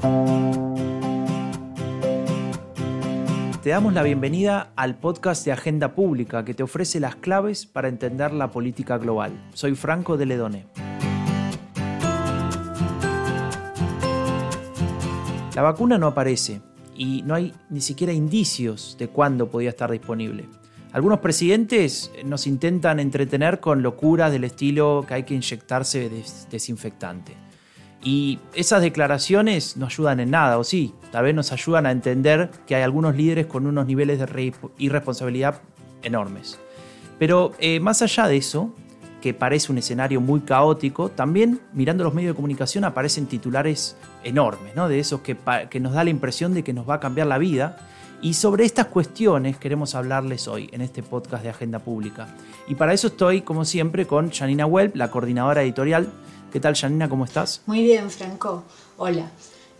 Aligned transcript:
Te 0.00 0.06
damos 3.70 3.92
la 3.92 4.04
bienvenida 4.04 4.70
al 4.76 4.96
podcast 4.96 5.44
de 5.44 5.50
Agenda 5.50 5.92
Pública 5.94 6.44
que 6.44 6.54
te 6.54 6.62
ofrece 6.62 7.00
las 7.00 7.16
claves 7.16 7.66
para 7.66 7.88
entender 7.88 8.32
la 8.32 8.52
política 8.52 8.98
global. 8.98 9.32
Soy 9.54 9.74
Franco 9.74 10.16
de 10.16 10.26
Ledone. 10.26 10.66
La 15.56 15.62
vacuna 15.62 15.98
no 15.98 16.06
aparece 16.06 16.60
y 16.96 17.22
no 17.22 17.34
hay 17.34 17.52
ni 17.68 17.80
siquiera 17.80 18.12
indicios 18.12 18.94
de 18.98 19.08
cuándo 19.08 19.50
podía 19.50 19.70
estar 19.70 19.90
disponible. 19.90 20.48
Algunos 20.92 21.18
presidentes 21.18 22.12
nos 22.24 22.46
intentan 22.46 23.00
entretener 23.00 23.58
con 23.58 23.82
locuras 23.82 24.30
del 24.30 24.44
estilo 24.44 25.04
que 25.08 25.14
hay 25.14 25.24
que 25.24 25.34
inyectarse 25.34 26.08
desinfectante. 26.50 27.47
Y 28.02 28.38
esas 28.54 28.80
declaraciones 28.80 29.76
no 29.76 29.86
ayudan 29.86 30.20
en 30.20 30.30
nada, 30.30 30.58
o 30.58 30.64
sí, 30.64 30.94
tal 31.10 31.24
vez 31.24 31.34
nos 31.34 31.50
ayudan 31.50 31.86
a 31.86 31.90
entender 31.90 32.50
que 32.66 32.76
hay 32.76 32.82
algunos 32.82 33.16
líderes 33.16 33.46
con 33.46 33.66
unos 33.66 33.86
niveles 33.86 34.20
de 34.20 34.54
irresponsabilidad 34.78 35.60
enormes. 36.02 36.58
Pero 37.18 37.52
eh, 37.58 37.80
más 37.80 38.00
allá 38.02 38.28
de 38.28 38.36
eso, 38.36 38.72
que 39.20 39.34
parece 39.34 39.72
un 39.72 39.78
escenario 39.78 40.20
muy 40.20 40.40
caótico, 40.40 41.08
también 41.08 41.60
mirando 41.72 42.04
los 42.04 42.14
medios 42.14 42.32
de 42.32 42.36
comunicación 42.36 42.84
aparecen 42.84 43.26
titulares 43.26 43.96
enormes, 44.22 44.76
¿no? 44.76 44.88
de 44.88 45.00
esos 45.00 45.20
que, 45.20 45.36
que 45.68 45.80
nos 45.80 45.92
da 45.92 46.04
la 46.04 46.10
impresión 46.10 46.54
de 46.54 46.62
que 46.62 46.72
nos 46.72 46.88
va 46.88 46.94
a 46.94 47.00
cambiar 47.00 47.26
la 47.26 47.38
vida. 47.38 47.78
Y 48.22 48.34
sobre 48.34 48.64
estas 48.64 48.86
cuestiones 48.86 49.58
queremos 49.58 49.94
hablarles 49.96 50.46
hoy 50.48 50.68
en 50.72 50.82
este 50.82 51.02
podcast 51.02 51.42
de 51.42 51.50
Agenda 51.50 51.80
Pública. 51.80 52.28
Y 52.68 52.74
para 52.74 52.92
eso 52.92 53.08
estoy, 53.08 53.42
como 53.42 53.64
siempre, 53.64 54.06
con 54.06 54.30
Janina 54.30 54.66
Welp, 54.66 54.96
la 54.96 55.10
coordinadora 55.10 55.62
editorial 55.62 56.08
¿Qué 56.52 56.60
tal, 56.60 56.74
Janina? 56.74 57.08
¿Cómo 57.08 57.26
estás? 57.26 57.60
Muy 57.66 57.82
bien, 57.82 58.10
Franco. 58.10 58.64
Hola. 58.96 59.30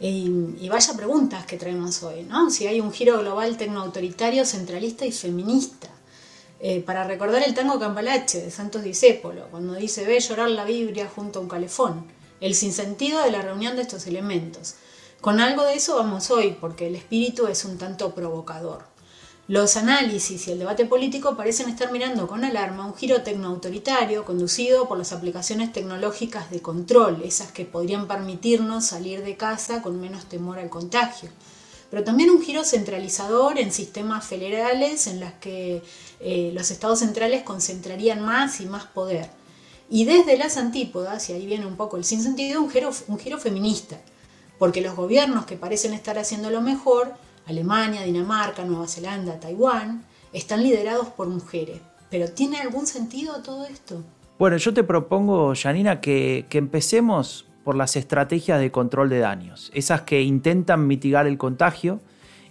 y 0.00 0.68
vaya 0.68 0.94
preguntas 0.94 1.44
que 1.46 1.56
traemos 1.56 2.02
hoy, 2.02 2.22
¿no? 2.22 2.50
Si 2.50 2.66
hay 2.66 2.80
un 2.80 2.92
giro 2.92 3.18
global 3.18 3.56
tecnoautoritario, 3.56 4.44
centralista 4.44 5.06
y 5.06 5.12
feminista. 5.12 5.88
Eh, 6.60 6.80
para 6.80 7.04
recordar 7.04 7.42
el 7.46 7.54
tango 7.54 7.78
Campalache 7.78 8.42
de 8.42 8.50
Santos 8.50 8.82
Discépolo, 8.82 9.46
cuando 9.50 9.74
dice 9.74 10.04
ve 10.04 10.18
llorar 10.18 10.50
la 10.50 10.64
Biblia 10.64 11.08
junto 11.12 11.38
a 11.38 11.42
un 11.42 11.48
calefón, 11.48 12.04
el 12.40 12.54
sinsentido 12.54 13.22
de 13.22 13.30
la 13.30 13.42
reunión 13.42 13.76
de 13.76 13.82
estos 13.82 14.06
elementos. 14.06 14.74
Con 15.20 15.40
algo 15.40 15.64
de 15.64 15.74
eso 15.74 15.96
vamos 15.96 16.30
hoy, 16.30 16.56
porque 16.60 16.88
el 16.88 16.96
espíritu 16.96 17.46
es 17.46 17.64
un 17.64 17.78
tanto 17.78 18.14
provocador. 18.14 18.84
Los 19.48 19.78
análisis 19.78 20.46
y 20.46 20.52
el 20.52 20.58
debate 20.58 20.84
político 20.84 21.34
parecen 21.34 21.70
estar 21.70 21.90
mirando 21.90 22.26
con 22.26 22.44
alarma 22.44 22.84
un 22.84 22.94
giro 22.94 23.22
tecnoautoritario 23.22 24.26
conducido 24.26 24.86
por 24.86 24.98
las 24.98 25.14
aplicaciones 25.14 25.72
tecnológicas 25.72 26.50
de 26.50 26.60
control, 26.60 27.22
esas 27.24 27.50
que 27.50 27.64
podrían 27.64 28.06
permitirnos 28.06 28.84
salir 28.84 29.24
de 29.24 29.38
casa 29.38 29.80
con 29.80 30.02
menos 30.02 30.26
temor 30.26 30.58
al 30.58 30.68
contagio. 30.68 31.30
Pero 31.90 32.04
también 32.04 32.28
un 32.28 32.42
giro 32.42 32.62
centralizador 32.62 33.58
en 33.58 33.72
sistemas 33.72 34.26
federales 34.26 35.06
en 35.06 35.18
las 35.18 35.32
que 35.40 35.82
eh, 36.20 36.50
los 36.52 36.70
estados 36.70 36.98
centrales 36.98 37.42
concentrarían 37.42 38.20
más 38.20 38.60
y 38.60 38.66
más 38.66 38.84
poder. 38.84 39.30
Y 39.88 40.04
desde 40.04 40.36
las 40.36 40.58
antípodas, 40.58 41.30
y 41.30 41.32
ahí 41.32 41.46
viene 41.46 41.64
un 41.64 41.78
poco 41.78 41.96
el 41.96 42.04
sinsentido, 42.04 42.60
un 42.60 42.70
un 43.06 43.18
giro 43.18 43.38
feminista, 43.38 43.98
porque 44.58 44.82
los 44.82 44.94
gobiernos 44.94 45.46
que 45.46 45.56
parecen 45.56 45.94
estar 45.94 46.18
haciendo 46.18 46.50
lo 46.50 46.60
mejor 46.60 47.14
Alemania, 47.48 48.02
Dinamarca, 48.02 48.64
Nueva 48.64 48.86
Zelanda, 48.86 49.40
Taiwán, 49.40 50.04
están 50.32 50.62
liderados 50.62 51.08
por 51.08 51.28
mujeres. 51.28 51.80
¿Pero 52.10 52.28
tiene 52.28 52.58
algún 52.58 52.86
sentido 52.86 53.42
todo 53.42 53.64
esto? 53.64 54.02
Bueno, 54.38 54.56
yo 54.58 54.72
te 54.72 54.84
propongo, 54.84 55.54
Janina, 55.60 56.00
que, 56.00 56.46
que 56.48 56.58
empecemos 56.58 57.46
por 57.64 57.74
las 57.74 57.96
estrategias 57.96 58.60
de 58.60 58.70
control 58.70 59.08
de 59.08 59.18
daños, 59.18 59.70
esas 59.74 60.02
que 60.02 60.22
intentan 60.22 60.86
mitigar 60.86 61.26
el 61.26 61.36
contagio 61.36 62.00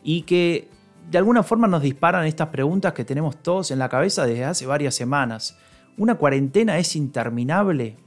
y 0.03 0.23
que 0.23 0.69
de 1.09 1.17
alguna 1.17 1.43
forma 1.43 1.67
nos 1.67 1.81
disparan 1.81 2.25
estas 2.25 2.49
preguntas 2.49 2.93
que 2.93 3.05
tenemos 3.05 3.37
todos 3.37 3.71
en 3.71 3.79
la 3.79 3.89
cabeza 3.89 4.25
desde 4.25 4.45
hace 4.45 4.65
varias 4.65 4.95
semanas. 4.95 5.57
¿Una 5.97 6.15
cuarentena 6.15 6.77
es 6.77 6.95
interminable? 6.95 7.97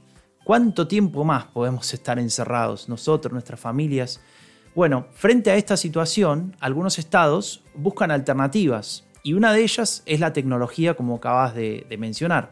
¿Cuánto 0.43 0.87
tiempo 0.87 1.23
más 1.23 1.45
podemos 1.45 1.93
estar 1.93 2.19
encerrados, 2.19 2.87
nosotros, 2.87 3.33
nuestras 3.33 3.59
familias? 3.59 4.21
Bueno, 4.73 5.07
frente 5.13 5.51
a 5.51 5.55
esta 5.55 5.75
situación, 5.75 6.55
algunos 6.61 6.97
estados 6.97 7.63
buscan 7.75 8.09
alternativas 8.09 9.03
y 9.21 9.33
una 9.33 9.51
de 9.51 9.63
ellas 9.63 10.01
es 10.05 10.19
la 10.21 10.31
tecnología, 10.31 10.93
como 10.93 11.15
acabas 11.15 11.53
de, 11.53 11.85
mencionar. 11.99 12.51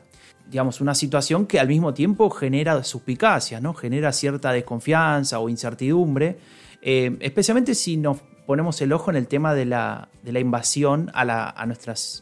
Digamos, 0.49 0.81
una 0.81 0.95
situación 0.95 1.45
que 1.45 1.59
al 1.59 1.67
mismo 1.67 1.93
tiempo 1.93 2.29
genera 2.29 2.83
suspicacia, 2.83 3.61
¿no? 3.61 3.73
genera 3.73 4.11
cierta 4.11 4.51
desconfianza 4.51 5.39
o 5.39 5.47
incertidumbre, 5.47 6.37
eh, 6.81 7.15
especialmente 7.21 7.73
si 7.73 7.97
nos 7.97 8.17
ponemos 8.45 8.81
el 8.81 8.91
ojo 8.91 9.11
en 9.11 9.17
el 9.17 9.27
tema 9.27 9.53
de 9.53 9.65
la, 9.65 10.09
invasión 10.25 11.11
a 11.13 11.23
la, 11.23 11.55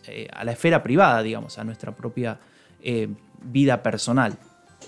eh, 0.07 0.27
a 0.31 0.43
la 0.43 0.51
esfera 0.51 0.83
privada, 0.83 1.23
digamos, 1.23 1.57
a 1.57 1.63
nuestra 1.63 1.95
propia 1.95 2.39
eh, 2.83 3.07
vida 3.41 3.81
personal. 3.81 4.37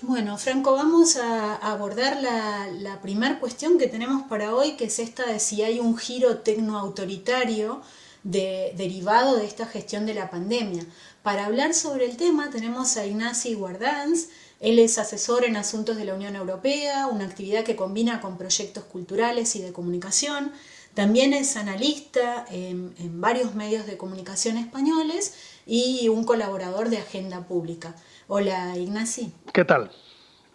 Bueno, 0.02 0.38
Franco, 0.38 0.72
vamos 0.72 1.16
a 1.16 1.56
abordar 1.56 2.22
la, 2.22 3.00
primera 3.02 3.38
cuestión 3.38 3.76
que 3.76 3.86
tenemos 3.86 4.22
para 4.28 4.54
hoy, 4.54 4.72
que 4.72 4.84
es 4.84 4.98
esta 4.98 5.26
de 5.26 5.38
si 5.38 5.62
hay 5.62 5.78
un 5.78 5.98
giro 5.98 6.38
tecnoautoritario 6.38 7.82
de, 8.22 8.72
derivado 8.78 9.36
de 9.36 9.44
esta 9.44 9.66
gestión 9.66 10.06
de 10.06 10.14
la 10.14 10.30
pandemia. 10.30 10.86
Para 11.22 11.44
hablar 11.44 11.74
sobre 11.74 12.06
el 12.06 12.16
tema 12.16 12.48
tenemos 12.48 12.96
a 12.96 13.04
Ignacy 13.04 13.52
Guardans, 13.52 14.28
él 14.58 14.78
es 14.78 14.96
asesor 14.96 15.44
en 15.44 15.56
asuntos 15.56 15.98
de 15.98 16.06
la 16.06 16.14
Unión 16.14 16.34
Europea, 16.34 17.06
una 17.06 17.26
actividad 17.26 17.62
que 17.62 17.76
combina 17.76 18.22
con 18.22 18.38
proyectos 18.38 18.84
culturales 18.84 19.54
y 19.54 19.60
de 19.60 19.72
comunicación. 19.72 20.50
También 20.94 21.34
es 21.34 21.56
analista 21.56 22.46
en 22.50 23.20
varios 23.20 23.54
medios 23.54 23.86
de 23.86 23.98
comunicación 23.98 24.56
españoles 24.56 25.34
y 25.66 26.08
un 26.08 26.24
colaborador 26.24 26.88
de 26.88 26.98
Agenda 26.98 27.46
Pública. 27.46 27.94
Hola, 28.32 28.76
Ignacy. 28.76 29.32
¿Qué 29.52 29.64
tal? 29.64 29.90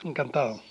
Encantado. 0.02 0.62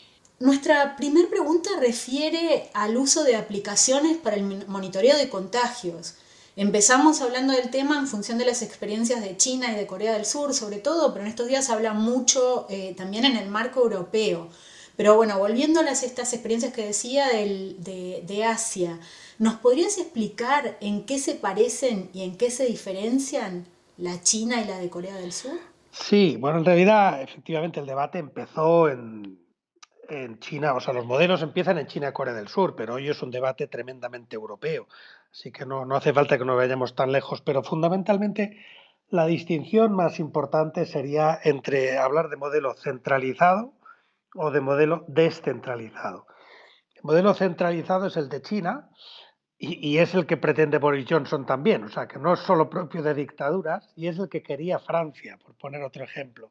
Nuestra 0.41 0.97
primera 0.97 1.29
pregunta 1.29 1.69
refiere 1.79 2.71
al 2.73 2.97
uso 2.97 3.25
de 3.25 3.37
aplicaciones 3.37 4.17
para 4.17 4.37
el 4.37 4.67
monitoreo 4.67 5.15
de 5.19 5.29
contagios. 5.29 6.15
Empezamos 6.57 7.21
hablando 7.21 7.53
del 7.53 7.69
tema 7.69 7.99
en 7.99 8.09
función 8.09 8.39
de 8.39 8.47
las 8.47 8.63
experiencias 8.63 9.21
de 9.21 9.37
China 9.37 9.71
y 9.71 9.77
de 9.77 9.87
Corea 9.87 10.15
del 10.15 10.25
Sur, 10.25 10.55
sobre 10.55 10.79
todo, 10.79 11.13
pero 11.13 11.27
en 11.27 11.31
estos 11.31 11.47
días 11.47 11.69
habla 11.69 11.93
mucho 11.93 12.67
eh, 12.71 12.95
también 12.97 13.27
en 13.27 13.37
el 13.37 13.51
marco 13.51 13.83
europeo. 13.83 14.49
Pero 14.97 15.15
bueno, 15.15 15.39
volviendo 15.39 15.81
a 15.81 15.83
las, 15.83 16.05
estas 16.05 16.33
experiencias 16.33 16.73
que 16.73 16.87
decía 16.87 17.29
de, 17.29 18.25
de 18.27 18.45
Asia, 18.45 18.99
¿nos 19.39 19.57
podrías 19.57 19.99
explicar 19.99 20.79
en 20.81 21.05
qué 21.05 21.19
se 21.19 21.35
parecen 21.35 22.09
y 22.15 22.23
en 22.23 22.39
qué 22.39 22.51
se 22.51 22.65
diferencian 22.65 23.67
la 23.99 24.23
China 24.23 24.63
y 24.63 24.65
la 24.65 24.79
de 24.79 24.89
Corea 24.89 25.17
del 25.17 25.35
Sur? 25.35 25.74
Sí, 25.95 26.37
bueno, 26.41 26.59
en 26.59 26.65
realidad, 26.65 27.23
efectivamente, 27.23 27.79
el 27.79 27.87
debate 27.87 28.19
empezó 28.19 28.89
en, 28.89 29.39
China, 30.41 30.75
o 30.75 30.81
sea, 30.81 30.93
los 30.93 31.07
modelos 31.07 31.41
empiezan 31.41 31.79
en 31.79 31.87
China 31.87 32.09
y 32.09 32.13
Corea 32.13 32.35
del 32.35 32.49
Sur, 32.49 32.75
pero 32.77 32.95
hoy 32.95 33.09
es 33.09 33.23
un 33.23 33.31
debate 33.31 33.69
tremendamente 33.69 34.35
europeo, 34.35 34.89
así 35.31 35.51
que 35.53 35.65
no, 35.65 35.85
no 35.87 35.97
hace 35.97 36.13
falta 36.13 36.37
que 36.37 36.45
nos 36.45 36.57
vayamos 36.57 36.95
tan 36.95 37.11
lejos, 37.13 37.41
pero 37.41 37.63
fundamentalmente 37.63 38.59
la 39.09 39.25
distinción 39.27 39.95
más 39.95 40.19
importante 40.19 40.85
sería 40.85 41.39
entre 41.43 41.97
hablar 41.97 42.29
de 42.29 42.37
modelo 42.37 42.75
centralizado 42.75 43.73
o 44.35 44.51
de 44.51 44.61
modelo 44.61 45.05
descentralizado. 45.07 46.27
El 46.97 47.05
modelo 47.05 47.35
centralizado 47.35 48.07
es 48.07 48.17
el 48.17 48.29
de 48.29 48.43
China, 48.43 48.91
y, 49.81 49.99
es 49.99 50.15
el 50.15 50.27
que 50.27 50.37
pretende 50.37 50.79
Boris 50.79 51.07
Johnson 51.09 51.47
también, 51.47 51.85
o 51.85 51.89
sea, 51.89 52.07
que 52.07 52.19
no 52.19 52.33
es 52.35 52.41
solo 52.41 52.69
propio 52.71 53.03
de 53.03 53.15
dictaduras, 53.15 53.93
y 53.97 54.09
es 54.09 54.19
el 54.19 54.29
que 54.29 54.43
quería 54.43 54.79
Francia, 54.79 55.39
por 55.43 55.55
poner 55.55 55.83
otro 55.83 56.05
ejemplo, 56.05 56.51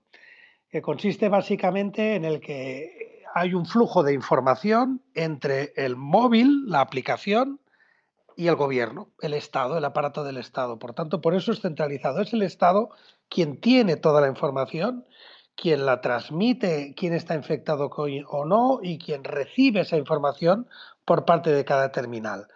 que 0.69 0.81
consiste 0.81 1.29
básicamente 1.29 2.15
en 2.15 2.25
el 2.25 2.39
que 2.39 3.23
hay 3.33 3.53
un 3.53 3.65
flujo 3.65 4.03
de 4.03 4.13
información 4.13 5.01
entre 5.13 5.73
el 5.75 5.95
móvil, 5.95 6.65
la 6.67 6.81
aplicación, 6.81 7.59
y 8.35 8.47
el 8.47 8.55
gobierno, 8.55 9.09
el 9.21 9.33
Estado, 9.33 9.77
el 9.77 9.85
aparato 9.85 10.23
del 10.23 10.37
Estado. 10.37 10.79
Por 10.79 10.93
tanto, 10.93 11.21
por 11.21 11.35
eso 11.35 11.51
es 11.51 11.61
centralizado. 11.61 12.21
Es 12.21 12.33
el 12.33 12.41
Estado 12.41 12.89
quien 13.29 13.59
tiene 13.59 13.95
toda 13.95 14.21
la 14.21 14.27
información, 14.27 15.05
quien 15.55 15.85
la 15.85 16.01
transmite, 16.01 16.93
quien 16.95 17.13
está 17.13 17.35
infectado 17.35 17.89
o 17.89 18.45
no, 18.45 18.79
y 18.81 18.97
quien 18.97 19.23
recibe 19.23 19.81
esa 19.81 19.97
información 19.97 20.67
por 21.05 21.25
parte 21.25 21.51
de 21.51 21.65
cada 21.65 21.91
terminal. 21.91 22.47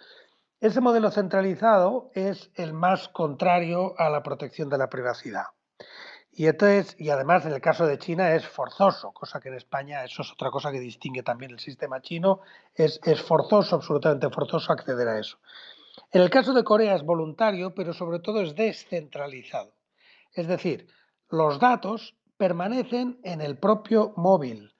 Ese 0.59 0.81
modelo 0.81 1.11
centralizado 1.11 2.09
es 2.15 2.49
el 2.55 2.73
más 2.73 3.09
contrario 3.09 3.93
a 3.99 4.09
la 4.09 4.23
protección 4.23 4.69
de 4.69 4.79
la 4.79 4.89
privacidad. 4.89 5.45
Y, 6.31 6.47
entonces, 6.47 6.95
y 6.97 7.09
además 7.09 7.45
en 7.45 7.53
el 7.53 7.61
caso 7.61 7.85
de 7.85 7.99
China 7.99 8.33
es 8.33 8.47
forzoso, 8.47 9.11
cosa 9.11 9.39
que 9.39 9.49
en 9.49 9.55
España 9.55 10.03
eso 10.03 10.23
es 10.23 10.31
otra 10.31 10.49
cosa 10.49 10.71
que 10.71 10.79
distingue 10.79 11.21
también 11.21 11.51
el 11.51 11.59
sistema 11.59 12.01
chino, 12.01 12.41
es, 12.73 12.99
es 13.03 13.21
forzoso, 13.21 13.75
absolutamente 13.75 14.29
forzoso 14.31 14.73
acceder 14.73 15.07
a 15.07 15.19
eso. 15.19 15.37
En 16.11 16.21
el 16.21 16.29
caso 16.31 16.53
de 16.53 16.63
Corea 16.63 16.95
es 16.95 17.03
voluntario, 17.03 17.75
pero 17.75 17.93
sobre 17.93 18.19
todo 18.19 18.41
es 18.41 18.55
descentralizado. 18.55 19.73
Es 20.33 20.47
decir, 20.47 20.87
los 21.29 21.59
datos 21.59 22.15
permanecen 22.37 23.19
en 23.23 23.41
el 23.41 23.57
propio 23.59 24.13
móvil, 24.15 24.73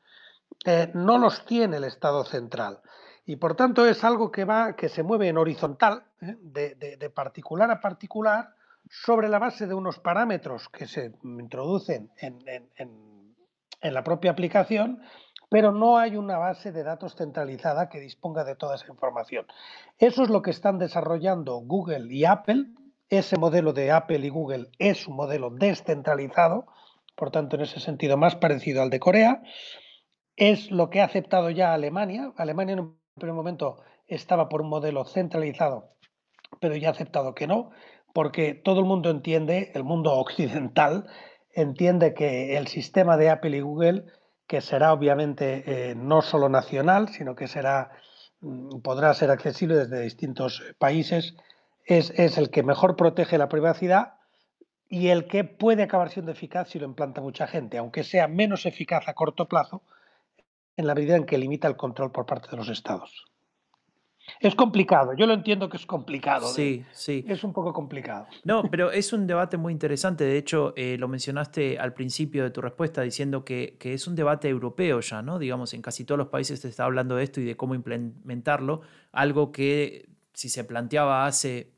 eh, 0.65 0.91
no 0.93 1.17
los 1.17 1.45
tiene 1.45 1.77
el 1.77 1.83
Estado 1.83 2.25
central. 2.25 2.81
Y 3.27 3.35
por 3.35 3.55
tanto 3.55 3.85
es 3.85 4.05
algo 4.05 4.31
que 4.31 4.45
va, 4.45 4.77
que 4.77 4.87
se 4.87 5.03
mueve 5.03 5.27
en 5.27 5.37
horizontal, 5.37 6.05
¿eh? 6.21 6.37
de, 6.39 7.11
particular 7.13 7.69
a 7.69 7.81
particular, 7.81 8.55
sobre 8.89 9.27
la 9.27 9.37
base 9.37 9.67
de 9.67 9.73
unos 9.73 9.99
parámetros 9.99 10.69
que 10.69 10.87
se 10.87 11.13
introducen 11.23 12.09
en, 12.21 12.39
en 13.81 13.93
la 13.93 14.03
propia 14.05 14.31
aplicación, 14.31 15.01
pero 15.49 15.73
no 15.73 15.97
hay 15.97 16.15
una 16.15 16.37
base 16.37 16.71
de 16.71 16.83
datos 16.83 17.15
centralizada 17.15 17.89
que 17.89 17.99
disponga 17.99 18.45
de 18.45 18.55
toda 18.55 18.75
esa 18.75 18.87
información. 18.87 19.45
Eso 19.97 20.23
es 20.23 20.29
lo 20.29 20.41
que 20.41 20.51
están 20.51 20.77
desarrollando 20.77 21.57
Google 21.57 22.07
y 22.09 22.23
Apple. 22.23 22.67
Ese 23.09 23.37
modelo 23.37 23.73
de 23.73 23.91
Apple 23.91 24.19
y 24.19 24.29
Google 24.29 24.69
es 24.79 25.05
un 25.05 25.17
modelo 25.17 25.49
descentralizado, 25.49 26.65
por 27.15 27.31
tanto, 27.31 27.57
en 27.57 27.63
ese 27.63 27.81
sentido, 27.81 28.15
más 28.15 28.37
parecido 28.37 28.81
al 28.81 28.89
de 28.89 29.01
Corea. 29.01 29.41
Es 30.37 30.71
lo 30.71 30.89
que 30.89 31.01
ha 31.01 31.05
aceptado 31.05 31.49
ya 31.49 31.73
Alemania. 31.73 32.31
Alemania 32.37 32.73
en 32.73 32.79
un 32.79 33.06
primer 33.17 33.35
momento 33.35 33.81
estaba 34.07 34.49
por 34.49 34.61
un 34.61 34.69
modelo 34.69 35.05
centralizado, 35.05 35.91
pero 36.59 36.75
ya 36.75 36.89
ha 36.89 36.91
aceptado 36.91 37.35
que 37.35 37.47
no, 37.47 37.71
porque 38.13 38.53
todo 38.53 38.79
el 38.79 38.85
mundo 38.85 39.09
entiende, 39.09 39.71
el 39.75 39.83
mundo 39.83 40.13
occidental, 40.13 41.07
entiende 41.53 42.13
que 42.13 42.57
el 42.57 42.67
sistema 42.67 43.17
de 43.17 43.29
Apple 43.29 43.57
y 43.57 43.61
Google 43.61 44.05
que 44.47 44.61
será 44.61 44.93
obviamente 44.93 45.63
eh, 45.91 45.95
no 45.95 46.21
solo 46.21 46.49
nacional, 46.49 47.09
sino 47.09 47.35
que 47.35 47.47
será, 47.47 47.91
mm, 48.39 48.79
podrá 48.79 49.13
ser 49.13 49.29
accesible 49.29 49.75
desde 49.75 50.01
distintos 50.01 50.63
países, 50.79 51.35
es, 51.85 52.11
es, 52.17 52.37
el 52.37 52.49
que 52.49 52.63
mejor 52.63 52.95
protege 52.95 53.37
la 53.37 53.49
privacidad 53.49 54.13
y 54.89 55.09
el 55.09 55.27
que 55.27 55.43
puede 55.43 55.83
acabar 55.83 56.09
siendo 56.09 56.31
eficaz 56.31 56.69
si 56.69 56.79
lo 56.79 56.85
implanta 56.85 57.21
mucha 57.21 57.45
gente, 57.47 57.77
aunque 57.77 58.03
sea 58.03 58.27
menos 58.27 58.65
eficaz 58.65 59.07
a 59.07 59.13
corto 59.13 59.47
plazo 59.47 59.83
en 60.77 60.87
la 60.87 60.95
medida 60.95 61.15
en 61.15 61.25
que 61.25 61.37
limita 61.37 61.67
el 61.67 61.75
control 61.75 62.11
por 62.11 62.25
parte 62.25 62.49
de 62.49 62.57
los 62.57 62.69
estados. 62.69 63.25
Es 64.39 64.55
complicado, 64.55 65.13
yo 65.15 65.25
lo 65.25 65.33
entiendo 65.33 65.69
que 65.69 65.77
es 65.77 65.85
complicado. 65.85 66.47
Sí, 66.47 66.85
sí. 66.91 67.25
Es 67.27 67.43
un 67.43 67.53
poco 67.53 67.73
complicado. 67.73 68.27
No, 68.43 68.63
pero 68.69 68.91
es 68.91 69.13
un 69.13 69.25
debate 69.25 69.57
muy 69.57 69.71
interesante. 69.71 70.25
De 70.25 70.37
hecho, 70.37 70.73
eh, 70.75 70.97
lo 70.99 71.07
mencionaste 71.07 71.79
al 71.79 71.93
principio 71.93 72.43
de 72.43 72.51
tu 72.51 72.61
respuesta 72.61 73.01
diciendo 73.01 73.45
que, 73.45 73.77
que, 73.79 73.93
es 73.93 74.05
un 74.05 74.15
debate 74.15 74.49
europeo 74.49 74.99
ya, 74.99 75.21
¿no? 75.21 75.39
Digamos, 75.39 75.73
en 75.73 75.81
casi 75.81 76.03
todos 76.03 76.19
los 76.19 76.27
países 76.27 76.59
se 76.59 76.67
está 76.67 76.83
hablando 76.83 77.15
de 77.15 77.23
esto 77.23 77.39
y 77.41 77.45
de 77.45 77.55
cómo 77.55 77.73
implementarlo. 77.73 78.81
Algo 79.11 79.51
que 79.51 80.09
si 80.33 80.49
se 80.49 80.63
planteaba 80.65 81.25
hace 81.25 81.71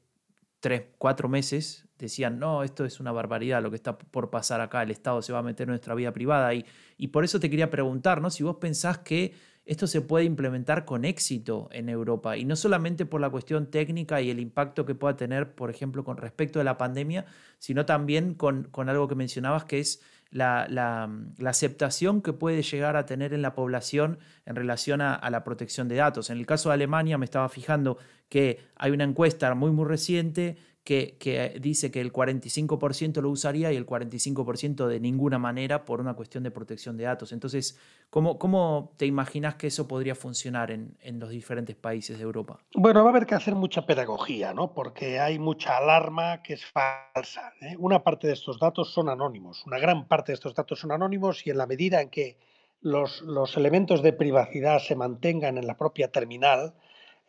tres, 0.59 0.83
cuatro 0.97 1.29
meses, 1.29 1.87
decían, 2.05 2.39
no, 2.39 2.63
esto 2.63 2.85
es 2.85 2.99
una 2.99 3.11
barbaridad 3.11 3.61
lo 3.61 3.69
que 3.69 3.75
está 3.75 3.97
por 3.97 4.29
pasar 4.29 4.61
acá, 4.61 4.83
el 4.83 4.91
Estado 4.91 5.21
se 5.21 5.33
va 5.33 5.39
a 5.39 5.43
meter 5.43 5.65
en 5.65 5.71
nuestra 5.71 5.95
vida 5.95 6.11
privada. 6.11 6.53
Y, 6.53 6.65
y 6.97 7.07
por 7.09 7.23
eso 7.23 7.39
te 7.39 7.49
quería 7.49 7.69
preguntar, 7.69 8.21
¿no? 8.21 8.29
Si 8.29 8.43
vos 8.43 8.57
pensás 8.57 8.99
que 8.99 9.33
esto 9.69 9.85
se 9.85 10.01
puede 10.01 10.25
implementar 10.25 10.83
con 10.83 11.05
éxito 11.05 11.69
en 11.71 11.89
Europa 11.89 12.35
y 12.35 12.43
no 12.43 12.55
solamente 12.55 13.05
por 13.05 13.21
la 13.21 13.29
cuestión 13.29 13.67
técnica 13.67 14.19
y 14.19 14.31
el 14.31 14.39
impacto 14.39 14.83
que 14.83 14.95
pueda 14.95 15.15
tener, 15.15 15.53
por 15.53 15.69
ejemplo, 15.69 16.03
con 16.03 16.17
respecto 16.17 16.59
a 16.59 16.63
la 16.63 16.75
pandemia, 16.75 17.25
sino 17.59 17.85
también 17.85 18.33
con, 18.33 18.67
algo 18.75 19.07
que 19.07 19.13
mencionabas 19.13 19.65
que 19.65 19.79
es 19.79 20.01
la, 20.31 21.07
aceptación 21.45 22.23
que 22.23 22.33
puede 22.33 22.63
llegar 22.63 22.95
a 22.95 23.05
tener 23.05 23.31
en 23.31 23.43
la 23.43 23.53
población 23.53 24.17
en 24.47 24.55
relación 24.55 25.01
a, 25.01 25.13
a, 25.13 25.29
la 25.29 25.43
protección 25.43 25.87
de 25.87 25.97
datos. 25.97 26.31
En 26.31 26.39
el 26.39 26.47
caso 26.47 26.69
de 26.69 26.73
Alemania 26.73 27.19
me 27.19 27.25
estaba 27.25 27.47
fijando 27.47 27.99
que 28.27 28.59
hay 28.75 28.89
una 28.89 29.03
encuesta 29.03 29.53
muy, 29.53 29.69
muy 29.69 29.85
reciente 29.85 30.57
que, 30.83 31.59
dice 31.61 31.91
que 31.91 32.01
el 32.01 32.11
45% 32.11 33.21
lo 33.21 33.29
usaría 33.29 33.71
y 33.71 33.75
el 33.75 33.85
45% 33.85 34.87
de 34.87 34.99
ninguna 34.99 35.37
manera 35.37 35.85
por 35.85 36.01
una 36.01 36.15
cuestión 36.15 36.43
de 36.43 36.51
protección 36.51 36.97
de 36.97 37.03
datos. 37.03 37.31
Entonces, 37.31 37.77
¿cómo, 38.09 38.39
cómo 38.39 38.93
te 38.97 39.05
imaginas 39.05 39.55
que 39.55 39.67
eso 39.67 39.87
podría 39.87 40.15
funcionar 40.15 40.71
en, 40.71 40.97
en, 41.01 41.19
los 41.19 41.29
diferentes 41.29 41.75
países 41.75 42.17
de 42.17 42.23
Europa? 42.23 42.59
Bueno, 42.73 43.01
va 43.01 43.09
a 43.09 43.11
haber 43.11 43.25
que 43.25 43.35
hacer 43.35 43.55
mucha 43.55 43.85
pedagogía, 43.85 44.53
¿no? 44.53 44.73
Porque 44.73 45.19
hay 45.19 45.37
mucha 45.37 45.77
alarma 45.77 46.41
que 46.41 46.53
es 46.53 46.65
falsa. 46.65 47.53
¿eh? 47.61 47.75
Una 47.77 48.03
parte 48.03 48.27
de 48.27 48.33
estos 48.33 48.59
datos 48.59 48.91
son 48.91 49.09
anónimos, 49.09 49.63
una 49.67 49.77
gran 49.77 50.07
parte 50.07 50.31
de 50.31 50.35
estos 50.35 50.55
datos 50.55 50.79
son 50.79 50.91
anónimos 50.91 51.45
y 51.45 51.51
en 51.51 51.57
la 51.57 51.67
medida 51.67 52.01
en 52.01 52.09
que 52.09 52.37
los, 52.81 53.21
los 53.21 53.57
elementos 53.57 54.01
de 54.01 54.13
privacidad 54.13 54.79
se 54.79 54.95
mantengan 54.95 55.57
en 55.57 55.67
la 55.67 55.77
propia 55.77 56.11
terminal, 56.11 56.73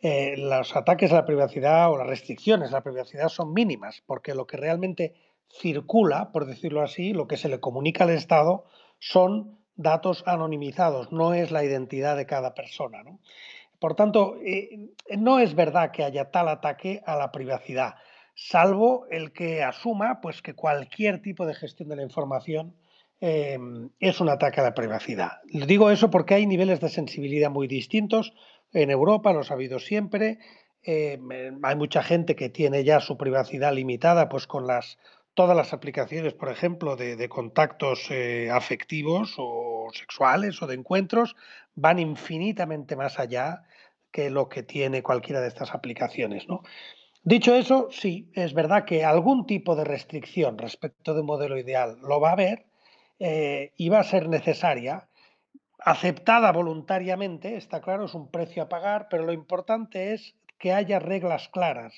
eh, 0.01 0.35
los 0.37 0.75
ataques 0.75 1.11
a 1.11 1.15
la 1.15 1.25
privacidad 1.25 1.91
o 1.91 1.97
las 1.97 2.07
restricciones 2.07 2.69
a 2.69 2.77
la 2.77 2.83
privacidad 2.83 3.29
son 3.29 3.53
mínimas, 3.53 4.01
porque 4.05 4.33
lo 4.33 4.47
que 4.47 4.57
realmente 4.57 5.13
circula, 5.47 6.31
por 6.31 6.45
decirlo 6.45 6.81
así, 6.81 7.13
lo 7.13 7.27
que 7.27 7.37
se 7.37 7.49
le 7.49 7.59
comunica 7.59 8.05
al 8.05 8.09
Estado 8.09 8.65
son 8.99 9.59
datos 9.75 10.23
anonimizados, 10.25 11.11
no 11.11 11.33
es 11.33 11.51
la 11.51 11.63
identidad 11.63 12.17
de 12.17 12.25
cada 12.25 12.53
persona. 12.53 13.03
Por 13.79 13.95
tanto, 13.95 14.37
eh, 14.43 14.89
no 15.17 15.39
es 15.39 15.55
verdad 15.55 15.91
que 15.91 16.03
haya 16.03 16.31
tal 16.31 16.49
ataque 16.49 17.01
a 17.05 17.15
la 17.15 17.31
privacidad, 17.31 17.95
salvo 18.33 19.05
el 19.11 19.33
que 19.33 19.63
asuma 19.63 20.19
pues, 20.21 20.41
que 20.41 20.55
cualquier 20.55 21.21
tipo 21.21 21.45
de 21.45 21.53
gestión 21.53 21.89
de 21.89 21.95
la 21.95 22.03
información 22.03 22.75
eh, 23.19 23.59
es 23.99 24.19
un 24.19 24.29
ataque 24.29 24.61
a 24.61 24.63
la 24.63 24.73
privacidad. 24.73 25.41
Digo 25.45 25.91
eso 25.91 26.09
porque 26.09 26.33
hay 26.33 26.47
niveles 26.47 26.79
de 26.79 26.89
sensibilidad 26.89 27.51
muy 27.51 27.67
distintos 27.67 28.33
en 28.73 28.89
Europa, 28.89 29.33
lo 29.33 29.41
ha 29.41 29.53
habido 29.53 29.79
siempre. 29.79 30.39
Eh, 30.83 31.19
hay 31.61 31.75
mucha 31.75 32.03
gente 32.03 32.35
que 32.35 32.49
tiene 32.49 32.83
ya 32.83 32.99
su 32.99 33.17
privacidad 33.17 33.73
limitada, 33.73 34.29
pues 34.29 34.47
con 34.47 34.67
las 34.67 34.97
todas 35.33 35.55
las 35.55 35.73
aplicaciones, 35.73 36.33
por 36.33 36.49
ejemplo, 36.49 36.95
de, 36.95 37.29
contactos 37.29 38.11
eh, 38.11 38.49
afectivos 38.51 39.35
o 39.37 39.87
sexuales 39.93 40.61
o 40.61 40.67
de 40.67 40.75
encuentros, 40.75 41.35
van 41.75 41.99
infinitamente 41.99 42.95
más 42.95 43.19
allá 43.19 43.63
que 44.11 44.29
lo 44.29 44.49
que 44.49 44.63
tiene 44.63 45.03
cualquiera 45.03 45.39
de 45.41 45.47
estas 45.47 45.73
aplicaciones. 45.73 46.47
¿no? 46.47 46.63
Dicho 47.23 47.55
eso, 47.55 47.87
sí, 47.91 48.29
es 48.33 48.53
verdad 48.53 48.83
que 48.83 49.05
algún 49.05 49.45
tipo 49.45 49.75
de 49.75 49.85
restricción 49.85 50.57
respecto 50.57 51.13
de 51.13 51.21
un 51.21 51.27
modelo 51.27 51.57
ideal 51.57 51.97
lo 52.01 52.19
va 52.19 52.29
a 52.29 52.33
haber 52.33 52.65
eh, 53.19 53.71
y 53.77 53.89
va 53.89 53.99
a 53.99 54.03
ser 54.03 54.27
necesaria 54.27 55.07
aceptada 55.83 56.51
voluntariamente, 56.51 57.57
está 57.57 57.81
claro, 57.81 58.05
es 58.05 58.13
un 58.13 58.29
precio 58.29 58.63
a 58.63 58.69
pagar, 58.69 59.07
pero 59.09 59.25
lo 59.25 59.33
importante 59.33 60.13
es 60.13 60.35
que 60.59 60.73
haya 60.73 60.99
reglas 60.99 61.49
claras. 61.49 61.93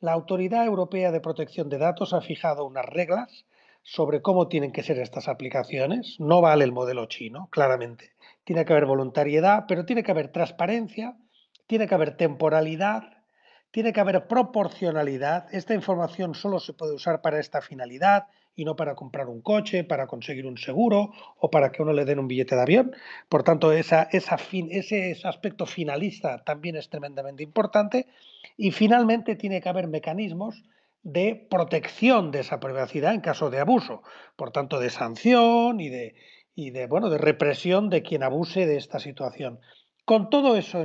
La 0.00 0.12
Autoridad 0.12 0.64
Europea 0.64 1.12
de 1.12 1.20
Protección 1.20 1.68
de 1.68 1.78
Datos 1.78 2.12
ha 2.12 2.20
fijado 2.20 2.66
unas 2.66 2.84
reglas 2.84 3.46
sobre 3.82 4.22
cómo 4.22 4.48
tienen 4.48 4.72
que 4.72 4.82
ser 4.82 4.98
estas 4.98 5.28
aplicaciones. 5.28 6.16
No 6.18 6.40
vale 6.40 6.64
el 6.64 6.72
modelo 6.72 7.06
chino, 7.06 7.48
claramente. 7.50 8.12
Tiene 8.44 8.64
que 8.64 8.72
haber 8.72 8.86
voluntariedad, 8.86 9.64
pero 9.68 9.84
tiene 9.84 10.02
que 10.02 10.10
haber 10.10 10.30
transparencia, 10.30 11.16
tiene 11.66 11.86
que 11.86 11.94
haber 11.94 12.16
temporalidad, 12.16 13.04
tiene 13.70 13.92
que 13.92 14.00
haber 14.00 14.26
proporcionalidad. 14.26 15.46
Esta 15.54 15.74
información 15.74 16.34
solo 16.34 16.58
se 16.58 16.72
puede 16.72 16.94
usar 16.94 17.22
para 17.22 17.38
esta 17.38 17.60
finalidad 17.60 18.26
y 18.58 18.64
no 18.64 18.74
para 18.74 18.96
comprar 18.96 19.28
un 19.28 19.40
coche, 19.40 19.84
para 19.84 20.08
conseguir 20.08 20.44
un 20.44 20.58
seguro 20.58 21.12
o 21.38 21.48
para 21.48 21.70
que 21.70 21.80
uno 21.80 21.92
le 21.92 22.04
den 22.04 22.18
un 22.18 22.26
billete 22.26 22.56
de 22.56 22.62
avión. 22.62 22.92
Por 23.28 23.44
tanto, 23.44 23.70
ese, 23.70 23.96
aspecto 25.22 25.64
finalista 25.64 26.42
también 26.42 26.74
es 26.74 26.90
tremendamente 26.90 27.44
importante. 27.44 28.08
Y 28.56 28.72
finalmente 28.72 29.36
tiene 29.36 29.60
que 29.60 29.68
haber 29.68 29.86
mecanismos 29.86 30.64
de 31.04 31.46
protección 31.48 32.32
de 32.32 32.40
esa 32.40 32.58
privacidad 32.58 33.14
en 33.14 33.20
caso 33.20 33.48
de 33.48 33.60
abuso, 33.60 34.02
por 34.34 34.50
tanto 34.50 34.80
de 34.80 34.90
sanción 34.90 35.80
y 35.80 35.88
de, 35.88 36.16
de, 36.56 36.88
de 36.88 37.18
represión 37.18 37.88
de 37.88 38.02
quien 38.02 38.24
abuse 38.24 38.66
de 38.66 38.76
esta 38.76 38.98
situación. 38.98 39.60
Con 40.04 40.30
todo 40.30 40.56
eso, 40.56 40.84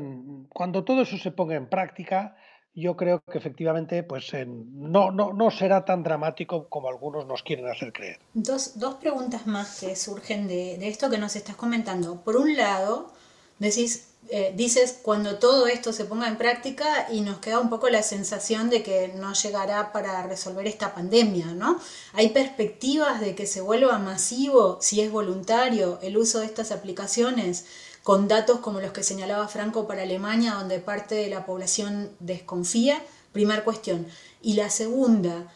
cuando 0.50 0.84
todo 0.84 1.02
eso 1.02 1.18
se 1.18 1.32
ponga 1.32 1.56
en 1.56 1.70
práctica, 1.70 2.36
yo 2.76 2.96
creo 2.96 3.22
que 3.32 3.38
efectivamente 3.38 4.04
pues, 4.04 4.32
no, 4.48 5.12
no, 5.12 5.34
no, 5.34 5.52
será 5.52 5.86
tan 5.86 6.04
dramático 6.04 6.68
como 6.70 6.90
algunos 6.90 7.26
nos 7.26 7.44
quieren 7.44 7.68
hacer 7.68 7.94
creer. 7.94 8.20
Dos, 8.34 8.80
dos 8.80 8.96
preguntas 8.96 9.46
más 9.48 9.80
que 9.80 9.96
surgen 9.96 10.48
de, 10.48 10.78
de, 10.78 10.88
esto 10.88 11.10
que 11.10 11.18
nos 11.18 11.36
estás 11.36 11.56
comentando. 11.56 12.22
Por 12.22 12.38
un 12.38 12.56
lado, 12.56 13.12
decís, 13.60 14.14
eh, 14.30 14.54
dices 14.56 15.00
cuando 15.02 15.38
todo 15.38 15.68
esto 15.68 15.92
se 15.92 16.06
ponga 16.06 16.28
en 16.28 16.38
práctica 16.38 17.08
y 17.12 17.22
nos 17.22 17.40
queda 17.40 17.60
un 17.60 17.70
poco 17.70 17.90
la 17.90 18.02
sensación 18.02 18.70
de 18.70 18.82
que 18.82 19.10
no 19.10 19.34
llegará 19.34 19.92
para 19.92 20.24
resolver 20.24 20.66
esta 20.66 20.96
pandemia, 20.96 21.48
¿no? 21.48 21.80
¿Hay 22.14 22.30
perspectivas 22.30 23.20
de 23.20 23.36
que 23.36 23.46
se 23.46 23.62
vuelva 23.62 24.00
masivo, 24.00 24.80
si 24.82 25.02
es 25.02 25.12
voluntario, 25.12 26.00
el 26.02 26.18
uso 26.18 26.40
de 26.40 26.46
estas 26.46 26.72
aplicaciones? 26.72 27.66
Con 28.04 28.28
datos 28.28 28.60
como 28.60 28.82
los 28.82 28.92
que 28.92 29.02
señalaba 29.02 29.48
Franco 29.48 29.88
para 29.88 30.04
Alemania, 30.04 30.56
donde 30.56 30.80
parte 30.80 31.16
de 31.16 31.30
la 31.30 31.46
población 31.46 32.12
desconfía. 32.20 33.02
Primer 33.32 33.64
cuestión. 33.64 34.06
Y 34.42 34.54
la 34.54 34.70
segunda, 34.70 35.48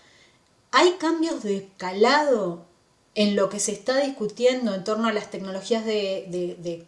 ¿hay 0.71 0.93
cambios 0.93 1.43
de 1.43 1.69
calado 1.77 2.65
en 3.13 3.35
lo 3.35 3.49
que 3.49 3.59
se 3.59 3.73
está 3.73 3.99
discutiendo 3.99 4.73
en 4.73 4.83
torno 4.83 5.07
a 5.07 5.13
las 5.13 5.29
tecnologías 5.29 5.85
de, 5.85 6.85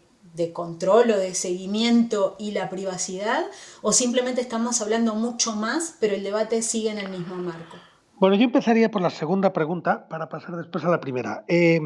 control 0.54 1.12
o 1.12 1.18
de 1.18 1.36
seguimiento 1.36 2.38
y 2.40 2.52
la 2.52 2.70
privacidad? 2.70 3.46
¿O 3.82 3.92
simplemente 3.92 4.40
estamos 4.40 4.82
hablando 4.82 5.14
mucho 5.14 5.56
más, 5.56 5.98
pero 6.00 6.16
el 6.16 6.24
debate 6.24 6.62
sigue 6.62 6.90
en 6.90 7.00
el 7.00 7.10
mismo 7.10 7.36
marco? 7.36 7.76
Bueno, 8.16 8.36
yo 8.36 8.44
empezaría 8.44 8.90
por 8.90 9.02
la 9.02 9.10
segunda 9.10 9.52
pregunta 9.52 10.08
para 10.08 10.30
pasar 10.30 10.56
después 10.56 10.84
a 10.86 10.90
la 10.90 11.02
primera. 11.02 11.44
Eh, 11.48 11.80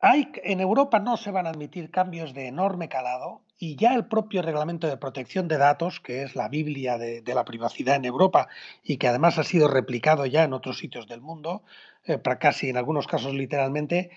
Hay, 0.00 0.30
en 0.44 0.60
Europa 0.60 1.00
no 1.00 1.16
se 1.16 1.32
van 1.32 1.46
a 1.46 1.50
admitir 1.50 1.90
cambios 1.90 2.32
de 2.32 2.46
enorme 2.46 2.88
calado 2.88 3.42
y 3.58 3.74
ya 3.74 3.94
el 3.94 4.06
propio 4.06 4.42
reglamento 4.42 4.86
de 4.86 4.96
protección 4.96 5.48
de 5.48 5.58
datos, 5.58 5.98
que 5.98 6.22
es 6.22 6.36
la 6.36 6.48
Biblia 6.48 6.98
de, 6.98 7.22
la 7.34 7.44
privacidad 7.44 7.96
en 7.96 8.04
Europa 8.04 8.46
y 8.84 8.98
que 8.98 9.08
además 9.08 9.38
ha 9.38 9.44
sido 9.44 9.66
replicado 9.66 10.24
ya 10.24 10.44
en 10.44 10.52
otros 10.52 10.78
sitios 10.78 11.08
del 11.08 11.20
mundo, 11.20 11.64
eh, 12.04 12.16
para 12.16 12.38
casi 12.38 12.68
en 12.68 12.76
algunos 12.76 13.08
casos 13.08 13.34
literalmente, 13.34 14.10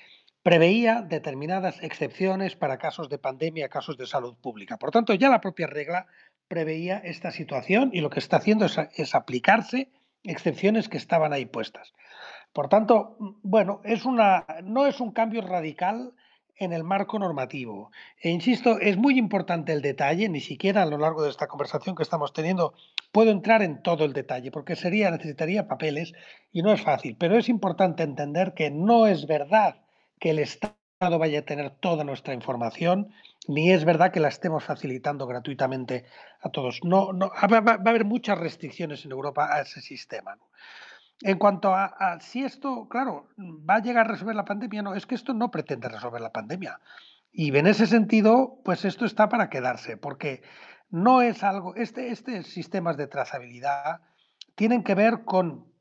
preveía 0.44 1.02
determinadas 1.02 1.82
excepciones 1.82 2.56
para 2.56 2.78
casos 2.78 3.10
de 3.10 3.18
pandemia, 3.18 3.70
casos 3.70 3.98
de 3.98 4.06
salud 4.06 4.36
pública. 4.36 4.78
Por 4.78 4.92
tanto, 4.92 5.16
ya 5.16 5.30
la 5.30 5.42
propia 5.42 5.66
regla 5.66 6.06
preveía 6.48 7.00
esta 7.00 7.32
situación 7.32 7.90
y 7.92 8.02
lo 8.02 8.12
que 8.12 8.20
está 8.20 8.38
haciendo 8.38 8.68
es 8.68 9.16
aplicarse 9.16 9.90
excepciones 10.24 10.90
que 10.90 10.98
estaban 10.98 11.34
ahí 11.34 11.46
puestas. 11.46 11.94
Por 12.54 12.68
tanto, 12.70 13.16
bueno, 13.44 13.82
es 13.84 14.06
una, 14.06 14.46
no 14.64 14.86
es 14.86 15.00
un 15.00 15.12
cambio 15.12 15.42
radical 15.42 16.14
en 16.56 16.74
el 16.74 16.84
marco 16.84 17.18
normativo. 17.18 17.92
E 18.22 18.30
insisto, 18.30 18.80
es 18.80 18.96
muy 18.98 19.18
importante 19.18 19.74
el 19.74 19.82
detalle, 19.82 20.30
ni 20.30 20.42
siquiera 20.42 20.84
a 20.84 20.86
lo 20.86 20.98
largo 20.98 21.24
de 21.24 21.30
esta 21.30 21.48
conversación 21.48 21.96
que 21.96 22.04
estamos 22.04 22.34
teniendo 22.34 22.74
puedo 23.12 23.32
entrar 23.32 23.62
en 23.62 23.82
todo 23.82 24.06
el 24.06 24.14
detalle, 24.14 24.52
porque 24.52 24.76
sería, 24.76 25.12
necesitaría 25.12 25.68
papeles 25.68 26.14
y 26.52 26.62
no 26.62 26.72
es 26.72 26.82
fácil, 26.82 27.18
pero 27.18 27.38
es 27.38 27.50
importante 27.50 28.04
entender 28.04 28.54
que 28.54 28.70
no 28.72 29.08
es 29.08 29.28
verdad 29.28 29.82
que 30.20 30.30
el 30.30 30.40
Estado 30.40 31.18
vaya 31.18 31.40
a 31.40 31.46
tener 31.46 31.72
toda 31.72 32.04
nuestra 32.04 32.34
información, 32.34 33.12
ni 33.48 33.72
es 33.72 33.86
verdad 33.86 34.12
que 34.12 34.20
la 34.20 34.28
estemos 34.28 34.64
facilitando 34.64 35.26
gratuitamente 35.26 36.06
a 36.42 36.50
todos. 36.50 36.80
No, 36.84 37.12
va, 37.18 37.72
a 37.72 37.90
haber 37.90 38.06
muchas 38.06 38.38
restricciones 38.38 39.04
en 39.04 39.12
Europa 39.12 39.50
a 39.52 39.62
ese 39.62 39.82
sistema. 39.82 40.38
En 41.24 41.38
cuanto 41.38 41.76
a, 41.76 42.18
si 42.20 42.44
esto, 42.44 42.88
claro, 42.90 43.28
va 43.38 43.76
a 43.76 43.82
llegar 43.82 44.08
a 44.08 44.12
resolver 44.12 44.36
la 44.36 44.46
pandemia, 44.46 44.82
no, 44.82 44.96
es 44.96 45.06
que 45.06 45.16
esto 45.16 45.34
no 45.34 45.52
pretende 45.52 45.88
resolver 45.88 46.22
la 46.22 46.32
pandemia. 46.32 46.80
Y 47.32 47.56
en 47.56 47.68
ese 47.68 47.86
sentido, 47.86 48.60
pues 48.66 48.86
esto 48.86 49.06
está 49.06 49.30
para 49.30 49.50
quedarse, 49.50 49.98
porque 49.98 50.42
no 50.90 51.22
es 51.22 51.44
algo, 51.44 51.76
este, 51.76 52.12
este 52.12 52.44
sistemas 52.44 52.98
de 52.98 53.08
trazabilidad 53.08 54.02
tienen 54.56 54.84
que 54.84 54.96
ver 54.96 55.24
con 55.24 55.72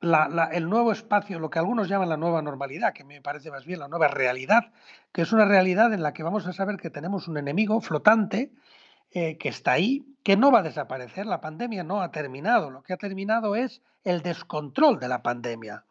el 0.00 0.70
nuevo 0.70 0.92
espacio, 0.92 1.38
lo 1.38 1.50
que 1.50 1.58
algunos 1.58 1.88
llaman 1.88 2.08
la 2.08 2.16
nueva 2.16 2.40
normalidad, 2.40 2.94
que 2.94 3.04
me 3.04 3.20
parece 3.20 3.50
más 3.50 3.66
bien 3.66 3.80
la 3.80 3.88
nueva 3.88 4.08
realidad, 4.08 4.72
que 5.12 5.22
es 5.22 5.32
una 5.32 5.44
realidad 5.44 5.92
en 5.92 6.02
la 6.02 6.14
que 6.14 6.22
vamos 6.22 6.46
a 6.46 6.54
saber 6.54 6.78
que 6.78 6.88
tenemos 6.88 7.28
un 7.28 7.36
enemigo 7.36 7.80
flotante 7.82 8.52
eh, 9.12 9.36
que 9.38 9.48
está 9.48 9.72
ahí, 9.72 10.04
que 10.22 10.36
no 10.36 10.52
va 10.52 10.60
a 10.60 10.62
desaparecer. 10.62 11.26
La 11.26 11.40
pandemia 11.40 11.84
no 11.84 12.02
ha 12.02 12.10
terminado. 12.10 12.70
Lo 12.70 12.82
que 12.82 12.92
ha 12.92 12.96
terminado 12.96 13.56
es 13.56 13.82
el 14.04 14.22
descontrol 14.22 14.98
de 14.98 15.08
la 15.08 15.22
pandemia. 15.22 15.84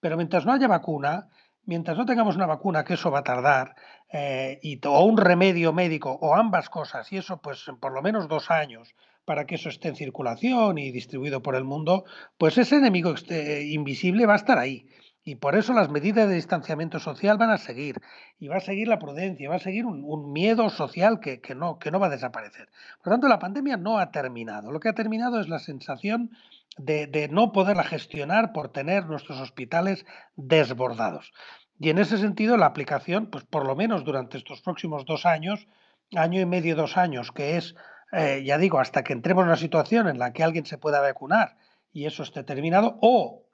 Pero 0.00 0.16
mientras 0.16 0.44
no 0.46 0.52
haya 0.52 0.68
vacuna, 0.68 1.28
mientras 1.64 1.96
no 1.96 2.06
tengamos 2.06 2.36
una 2.36 2.46
vacuna, 2.46 2.84
que 2.84 2.94
eso 2.94 3.10
va 3.10 3.20
a 3.20 3.24
tardar, 3.24 3.74
eh, 4.10 4.58
y, 4.62 4.80
o 4.86 5.04
un 5.04 5.18
remedio 5.18 5.72
médico, 5.72 6.18
o 6.20 6.34
ambas 6.34 6.70
cosas, 6.70 7.12
y 7.12 7.18
eso 7.18 7.42
pues 7.42 7.66
por 7.78 7.92
lo 7.92 8.00
menos 8.00 8.26
dos 8.26 8.50
años, 8.50 8.94
para 9.24 9.44
que 9.44 9.56
eso 9.56 9.68
esté 9.68 9.88
en 9.88 9.96
circulación 9.96 10.78
y 10.78 10.90
distribuido 10.90 11.42
por 11.42 11.54
el 11.56 11.64
mundo, 11.64 12.04
pues 12.38 12.56
ese 12.56 12.76
enemigo 12.76 13.12
este, 13.12 13.66
invisible 13.66 14.24
va 14.24 14.32
a 14.32 14.36
estar 14.36 14.56
ahí. 14.56 14.86
Y 15.28 15.34
por 15.34 15.56
eso 15.56 15.74
las 15.74 15.90
medidas 15.90 16.26
de 16.26 16.36
distanciamiento 16.36 16.98
social 16.98 17.36
van 17.36 17.50
a 17.50 17.58
seguir. 17.58 18.00
Y 18.40 18.48
va 18.48 18.56
a 18.56 18.60
seguir 18.60 18.88
la 18.88 18.98
prudencia, 18.98 19.50
va 19.50 19.56
a 19.56 19.58
seguir 19.58 19.84
un, 19.84 20.32
miedo 20.32 20.70
social 20.70 21.20
que, 21.20 21.38
no, 21.54 21.78
va 22.00 22.06
a 22.06 22.10
desaparecer. 22.10 22.70
Por 23.02 23.08
lo 23.08 23.12
tanto, 23.12 23.28
la 23.28 23.38
pandemia 23.38 23.76
no 23.76 23.98
ha 23.98 24.10
terminado. 24.10 24.72
Lo 24.72 24.80
que 24.80 24.88
ha 24.88 24.94
terminado 24.94 25.38
es 25.38 25.50
la 25.50 25.58
sensación 25.58 26.30
de, 26.78 27.28
no 27.30 27.52
poderla 27.52 27.84
gestionar 27.84 28.54
por 28.54 28.72
tener 28.72 29.04
nuestros 29.04 29.38
hospitales 29.38 30.06
desbordados. 30.36 31.34
Y 31.78 31.90
en 31.90 31.98
ese 31.98 32.16
sentido, 32.16 32.56
la 32.56 32.64
aplicación, 32.64 33.26
pues 33.26 33.44
por 33.44 33.66
lo 33.66 33.76
menos 33.76 34.04
durante 34.04 34.38
estos 34.38 34.62
próximos 34.62 35.04
dos 35.04 35.26
años, 35.26 35.68
año 36.16 36.40
y 36.40 36.46
medio, 36.46 36.74
dos 36.74 36.96
años, 36.96 37.32
que 37.32 37.58
es, 37.58 37.74
eh, 38.12 38.44
ya 38.46 38.56
digo, 38.56 38.80
hasta 38.80 39.04
que 39.04 39.12
entremos 39.12 39.42
en 39.42 39.48
una 39.48 39.58
situación 39.58 40.08
en 40.08 40.18
la 40.18 40.32
que 40.32 40.42
alguien 40.42 40.64
se 40.64 40.78
pueda 40.78 41.02
vacunar 41.02 41.56
y 41.92 42.06
eso 42.06 42.22
esté 42.22 42.44
terminado, 42.44 42.98
o 43.00 43.46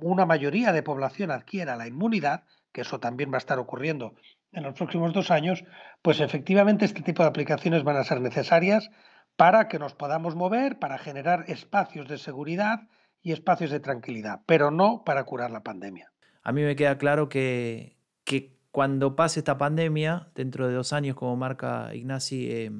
una 0.00 0.26
mayoría 0.26 0.72
de 0.72 0.82
población 0.82 1.30
adquiera 1.30 1.76
la 1.76 1.86
inmunidad, 1.86 2.44
que 2.72 2.80
eso 2.82 3.00
también 3.00 3.30
va 3.30 3.36
a 3.36 3.38
estar 3.38 3.58
ocurriendo 3.58 4.14
en 4.52 4.64
los 4.64 4.74
próximos 4.74 5.12
dos 5.12 5.30
años, 5.30 5.64
pues 6.02 6.20
efectivamente 6.20 6.84
este 6.84 7.02
tipo 7.02 7.22
de 7.22 7.28
aplicaciones 7.28 7.84
van 7.84 7.96
a 7.96 8.04
ser 8.04 8.20
necesarias 8.20 8.90
para 9.36 9.68
que 9.68 9.78
nos 9.78 9.94
podamos 9.94 10.34
mover, 10.34 10.78
para 10.78 10.98
generar 10.98 11.44
espacios 11.48 12.08
de 12.08 12.18
seguridad 12.18 12.80
y 13.22 13.32
espacios 13.32 13.70
de 13.70 13.80
tranquilidad, 13.80 14.40
pero 14.46 14.70
no 14.70 15.04
para 15.04 15.24
curar 15.24 15.50
la 15.50 15.62
pandemia. 15.62 16.12
A 16.42 16.52
mí 16.52 16.62
me 16.62 16.76
queda 16.76 16.98
claro 16.98 17.28
que, 17.28 17.96
que 18.24 18.56
cuando 18.70 19.16
pase 19.16 19.40
esta 19.40 19.58
pandemia, 19.58 20.30
dentro 20.34 20.68
de 20.68 20.74
dos 20.74 20.92
años, 20.92 21.16
como 21.16 21.36
marca 21.36 21.94
Ignasi, 21.94 22.50
eh, 22.50 22.70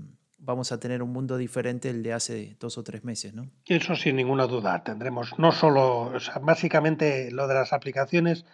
vamos 0.44 0.72
a 0.72 0.80
tener 0.80 1.02
un 1.02 1.12
mundo 1.12 1.37
diferente 1.37 1.88
el 1.88 2.02
de 2.02 2.12
hace 2.12 2.56
dos 2.58 2.76
o 2.76 2.82
tres 2.82 3.04
meses, 3.04 3.32
¿no? 3.32 3.49
Eso 3.66 3.94
sin 3.94 4.16
ninguna 4.16 4.46
duda. 4.46 4.82
Tendremos 4.82 5.38
no 5.38 5.52
solo, 5.52 6.12
o 6.14 6.20
sea, 6.20 6.38
básicamente 6.40 7.30
lo 7.30 7.46
de 7.46 7.54
las 7.54 7.72
aplicaciones 7.72 8.44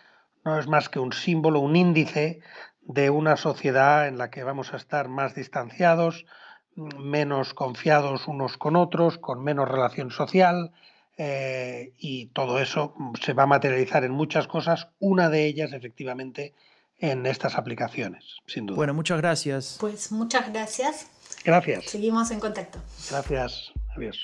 no 0.45 0.59
es 0.59 0.68
más 0.68 0.88
que 0.88 0.99
un 0.99 1.12
símbolo, 1.12 1.61
un 1.61 1.76
índice 1.76 2.40
de 2.83 3.11
una 3.11 3.37
sociedad 3.37 4.07
en 4.07 4.18
la 4.18 4.30
que 4.30 4.45
vamos 4.45 4.73
a 4.73 4.76
estar 4.76 5.09
más 5.09 5.35
distanciados, 5.35 6.26
menos 6.75 7.54
confiados 7.54 8.28
unos 8.28 8.57
con 8.57 8.76
otros, 8.76 9.18
con 9.18 9.42
menos 9.42 9.68
relación 9.68 10.11
social, 10.11 10.73
eh, 11.16 11.92
y 11.99 12.26
todo 12.26 12.61
eso 12.61 12.95
se 13.21 13.33
va 13.33 13.42
a 13.42 13.47
materializar 13.47 14.04
en 14.04 14.12
muchas 14.12 14.47
cosas, 14.47 14.88
una 15.00 15.28
de 15.28 15.47
ellas 15.47 15.73
efectivamente 15.73 16.54
en 16.99 17.26
estas 17.26 17.57
aplicaciones, 17.57 18.25
sin 18.47 18.66
duda. 18.66 18.76
Bueno, 18.76 18.95
muchas 18.95 19.18
gracias. 19.18 19.76
Pues 19.80 20.12
muchas 20.12 20.50
gracias. 20.52 21.11
Gracias. 21.49 21.87
Seguimos 21.87 22.31
en 22.31 22.40
contacto. 22.40 22.78
Gracias. 23.09 23.73
Adiós. 23.97 24.21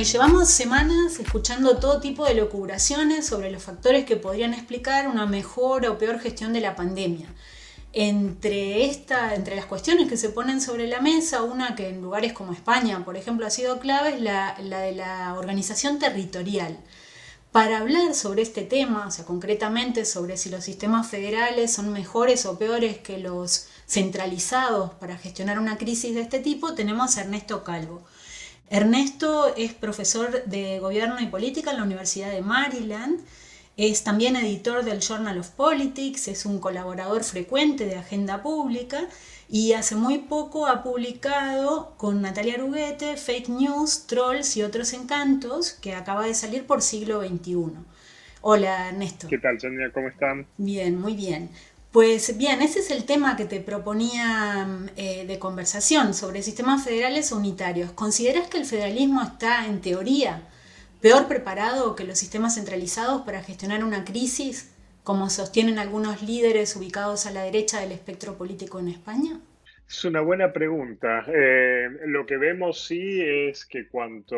y 0.00 0.04
llevamos 0.04 0.48
semanas 0.48 1.18
escuchando 1.18 1.76
todo 1.76 2.00
tipo 2.00 2.24
de 2.24 2.34
locuraciones 2.34 3.26
sobre 3.26 3.50
los 3.50 3.62
factores 3.62 4.06
que 4.06 4.16
podrían 4.16 4.54
explicar 4.54 5.08
una 5.08 5.26
mejor 5.26 5.84
o 5.86 5.98
peor 5.98 6.20
gestión 6.20 6.54
de 6.54 6.60
la 6.60 6.74
pandemia. 6.74 7.26
Entre, 7.92 8.84
esta, 8.86 9.34
entre 9.34 9.56
las 9.56 9.66
cuestiones 9.66 10.08
que 10.08 10.16
se 10.16 10.28
ponen 10.28 10.60
sobre 10.60 10.86
la 10.86 11.00
mesa, 11.00 11.42
una 11.42 11.74
que 11.74 11.88
en 11.88 12.00
lugares 12.00 12.32
como 12.32 12.52
España, 12.52 13.04
por 13.04 13.16
ejemplo, 13.16 13.46
ha 13.46 13.50
sido 13.50 13.80
clave, 13.80 14.14
es 14.14 14.20
la, 14.20 14.54
de 14.58 14.92
la 14.92 15.34
organización 15.36 15.98
territorial. 15.98 16.78
Para 17.50 17.78
hablar 17.78 18.14
sobre 18.14 18.42
este 18.42 18.62
tema, 18.62 19.08
o 19.08 19.10
sea, 19.10 19.24
concretamente 19.24 20.04
sobre 20.04 20.36
si 20.36 20.50
los 20.50 20.62
sistemas 20.62 21.08
federales 21.08 21.72
son 21.72 21.92
mejores 21.92 22.46
o 22.46 22.56
peores 22.58 22.98
que 22.98 23.18
los 23.18 23.66
centralizados 23.88 24.92
para 24.94 25.18
gestionar 25.18 25.58
una 25.58 25.76
crisis 25.76 26.14
de 26.14 26.20
este 26.20 26.38
tipo, 26.38 26.74
tenemos 26.74 27.16
a 27.16 27.22
Ernesto 27.22 27.64
Calvo. 27.64 28.02
Ernesto 28.68 29.52
es 29.56 29.74
profesor 29.74 30.44
de 30.44 30.78
Gobierno 30.78 31.20
y 31.20 31.26
Política 31.26 31.72
en 31.72 31.78
la 31.78 31.82
Universidad 31.82 32.30
de 32.30 32.40
Maryland 32.40 33.20
es 33.86 34.04
también 34.04 34.36
editor 34.36 34.84
del 34.84 35.00
Journal 35.00 35.38
of 35.38 35.48
Politics, 35.52 36.28
es 36.28 36.44
un 36.44 36.58
colaborador 36.58 37.24
frecuente 37.24 37.86
de 37.86 37.96
Agenda 37.96 38.42
Pública 38.42 39.06
y 39.48 39.72
hace 39.72 39.94
muy 39.94 40.18
poco 40.18 40.66
ha 40.66 40.82
publicado 40.82 41.94
con 41.96 42.20
Natalia 42.20 42.58
Ruguete 42.58 43.16
Fake 43.16 43.48
News, 43.48 44.06
Trolls 44.06 44.54
y 44.58 44.62
otros 44.62 44.92
encantos 44.92 45.72
que 45.72 45.94
acaba 45.94 46.26
de 46.26 46.34
salir 46.34 46.66
por 46.66 46.82
siglo 46.82 47.22
XXI. 47.26 47.72
Hola 48.42 48.90
Ernesto. 48.90 49.28
¿Qué 49.28 49.38
tal, 49.38 49.58
Sonia? 49.58 49.90
¿Cómo 49.94 50.08
están? 50.08 50.46
Bien, 50.58 51.00
muy 51.00 51.14
bien. 51.14 51.48
Pues 51.90 52.36
bien, 52.36 52.60
ese 52.60 52.80
es 52.80 52.90
el 52.90 53.04
tema 53.04 53.34
que 53.36 53.46
te 53.46 53.60
proponía 53.60 54.68
eh, 54.96 55.24
de 55.26 55.38
conversación 55.38 56.12
sobre 56.12 56.42
sistemas 56.42 56.84
federales 56.84 57.32
unitarios. 57.32 57.92
¿Consideras 57.92 58.48
que 58.48 58.58
el 58.58 58.66
federalismo 58.66 59.22
está 59.22 59.64
en 59.64 59.80
teoría 59.80 60.42
peor 61.00 61.28
preparado 61.28 61.96
que 61.96 62.04
los 62.04 62.18
sistemas 62.18 62.56
centralizados 62.56 63.22
para 63.22 63.42
gestionar 63.42 63.84
una 63.84 64.04
crisis, 64.04 64.76
como 65.02 65.30
sostienen 65.30 65.78
algunos 65.78 66.22
líderes 66.22 66.76
ubicados 66.76 67.26
a 67.26 67.30
la 67.30 67.42
derecha 67.42 67.80
del 67.80 67.92
espectro 67.92 68.36
político 68.36 68.78
en 68.78 68.88
España? 68.88 69.40
Es 69.90 70.04
una 70.04 70.20
buena 70.20 70.52
pregunta. 70.52 71.24
Eh, 71.26 71.88
lo 72.06 72.24
que 72.24 72.36
vemos 72.36 72.86
sí 72.86 73.20
es 73.20 73.66
que 73.66 73.88
cuanto 73.88 74.36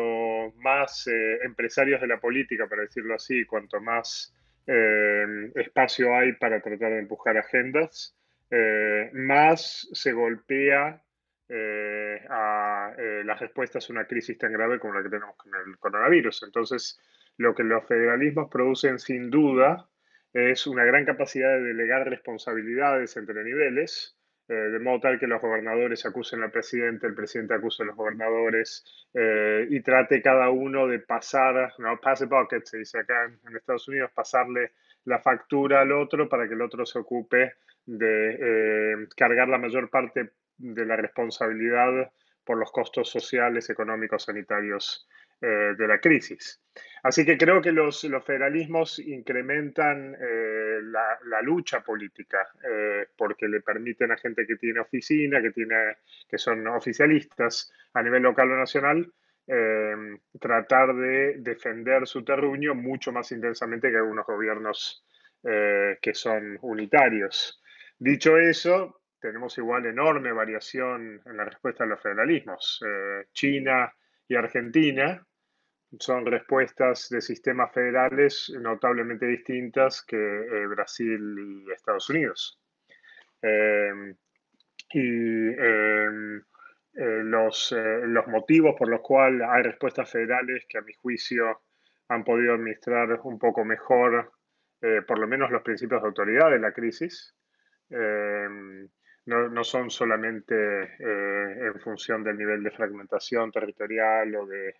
más 0.57 1.05
eh, 1.05 1.39
empresarios 1.43 2.01
de 2.01 2.07
la 2.07 2.19
política, 2.19 2.67
para 2.67 2.81
decirlo 2.81 3.13
así, 3.13 3.45
cuanto 3.45 3.79
más 3.79 4.33
eh, 4.65 5.51
espacio 5.53 6.15
hay 6.15 6.33
para 6.33 6.59
tratar 6.59 6.93
de 6.93 6.99
empujar 6.99 7.37
agendas, 7.37 8.15
más 9.13 9.89
se 9.93 10.13
golpea 10.13 11.02
eh, 11.55 12.19
a 12.31 12.95
eh, 12.97 13.21
las 13.23 13.39
respuestas 13.39 13.87
a 13.87 13.93
una 13.93 14.07
crisis 14.07 14.35
tan 14.39 14.51
grave 14.51 14.79
como 14.79 14.95
la 14.95 15.03
que 15.03 15.09
tenemos 15.09 15.35
con 15.35 15.51
el 15.53 15.77
coronavirus. 15.77 16.41
Entonces, 16.43 16.99
lo 17.37 17.53
que 17.53 17.63
los 17.63 17.85
federalismos 17.85 18.49
producen 18.49 18.97
sin 18.97 19.29
duda 19.29 19.87
es 20.33 20.65
una 20.65 20.83
gran 20.83 21.05
capacidad 21.05 21.49
de 21.49 21.61
delegar 21.61 22.09
responsabilidades 22.09 23.15
entre 23.17 23.43
niveles 23.43 24.17
eh, 24.49 24.53
de 24.53 24.79
modo 24.79 25.01
tal 25.01 25.19
que 25.19 25.27
los 25.27 25.39
gobernadores 25.39 26.07
acusen 26.07 26.41
al 26.41 26.49
presidente, 26.49 27.05
el 27.05 27.13
presidente 27.13 27.53
acuse 27.53 27.83
a 27.83 27.85
los 27.85 27.95
gobernadores 27.95 28.83
y 29.13 29.79
trate 29.81 30.23
cada 30.23 30.49
uno 30.49 30.87
de 30.87 30.99
pasar, 30.99 31.71
no, 31.77 31.99
pass 32.01 32.19
the 32.19 32.25
bucket, 32.25 32.65
se 32.65 32.79
dice 32.79 32.97
acá 32.97 33.25
en, 33.25 33.55
Estados 33.55 33.87
Unidos, 33.87 34.09
pasarle 34.11 34.71
la 35.05 35.19
factura 35.19 35.81
al 35.81 35.91
otro 35.91 36.27
para 36.27 36.47
que 36.47 36.55
el 36.55 36.61
otro 36.63 36.83
se 36.83 36.97
ocupe 36.97 37.53
de 37.85 39.07
cargar 39.15 39.47
la 39.49 39.59
mayor 39.59 39.91
parte 39.91 40.31
de 40.57 40.85
la 40.85 40.95
responsabilidad 40.95 42.11
por 42.43 42.57
los 42.57 42.71
costos 42.71 43.09
sociales, 43.09 43.69
económicos, 43.69 44.23
sanitarios 44.23 45.07
eh, 45.45 45.75
de 45.77 45.87
la 45.89 45.99
crisis. 45.99 46.61
Así 47.03 47.25
que 47.25 47.37
creo 47.37 47.61
que 47.61 47.73
los, 47.73 48.07
federalismos 48.25 48.97
incrementan 48.99 50.15
eh, 50.15 50.79
la, 50.83 51.41
lucha 51.41 51.81
política 51.81 52.47
eh, 52.63 53.07
porque 53.17 53.49
le 53.49 53.59
permiten 53.59 54.13
a 54.13 54.17
gente 54.17 54.47
que 54.47 54.55
tiene 54.55 54.79
oficina, 54.79 55.41
que, 55.41 55.51
tiene, 55.51 55.97
que 56.29 56.37
son 56.37 56.65
oficialistas 56.67 57.73
a 57.93 58.01
nivel 58.01 58.23
local 58.23 58.51
o 58.51 58.55
nacional, 58.55 59.11
tratar 60.39 60.95
de 60.95 61.35
defender 61.39 62.07
su 62.07 62.23
terruño 62.23 62.73
mucho 62.73 63.11
más 63.11 63.29
intensamente 63.33 63.91
que 63.91 63.97
algunos 63.97 64.25
gobiernos 64.25 65.05
que 65.43 66.13
son 66.13 66.57
unitarios. 66.61 67.61
Dicho 67.99 68.37
eso, 68.37 69.02
tenemos 69.23 69.57
igual 69.57 69.85
enorme 69.85 70.33
variación 70.33 71.21
en 71.25 71.37
la 71.37 71.45
respuesta 71.45 71.85
a 71.85 71.87
los 71.87 72.01
federalismos. 72.01 72.83
China 73.31 73.91
y 74.27 74.35
Argentina 74.35 75.25
son 75.99 76.25
respuestas 76.25 77.09
de 77.09 77.21
sistemas 77.21 77.71
federales 77.71 78.51
notablemente 78.59 79.25
distintas 79.25 80.03
que 80.03 80.17
eh, 80.17 80.67
Brasil 80.67 81.65
y 81.67 81.71
Estados 81.71 82.09
Unidos. 82.09 82.59
Em, 83.41 84.15
y 84.91 84.99
em, 84.99 86.37
eh, 86.37 87.23
los, 87.23 87.71
eh, 87.71 88.01
los, 88.03 88.27
motivos 88.27 88.75
por 88.77 88.89
los 88.89 89.01
cuales 89.01 89.47
hay 89.49 89.63
respuestas 89.63 90.09
federales 90.09 90.65
que 90.67 90.77
a 90.77 90.81
mi 90.81 90.93
juicio 90.93 91.61
han 92.09 92.23
podido 92.23 92.53
administrar 92.53 93.19
un 93.23 93.39
poco 93.39 93.63
mejor, 93.65 94.31
por 95.07 95.17
lo 95.17 95.27
menos 95.27 95.49
los 95.49 95.61
principios 95.61 96.01
de 96.01 96.07
autoridad 96.09 96.51
de 96.51 96.59
la 96.59 96.73
crisis, 96.73 97.33
em, 97.89 98.89
no, 99.25 99.49
no, 99.49 99.63
son 99.63 99.89
solamente 99.89 100.55
en 100.99 101.79
función 101.79 102.23
del 102.23 102.37
nivel 102.37 102.63
de 102.63 102.71
fragmentación 102.71 103.51
territorial 103.51 104.35
o 104.35 104.45
de 104.45 104.75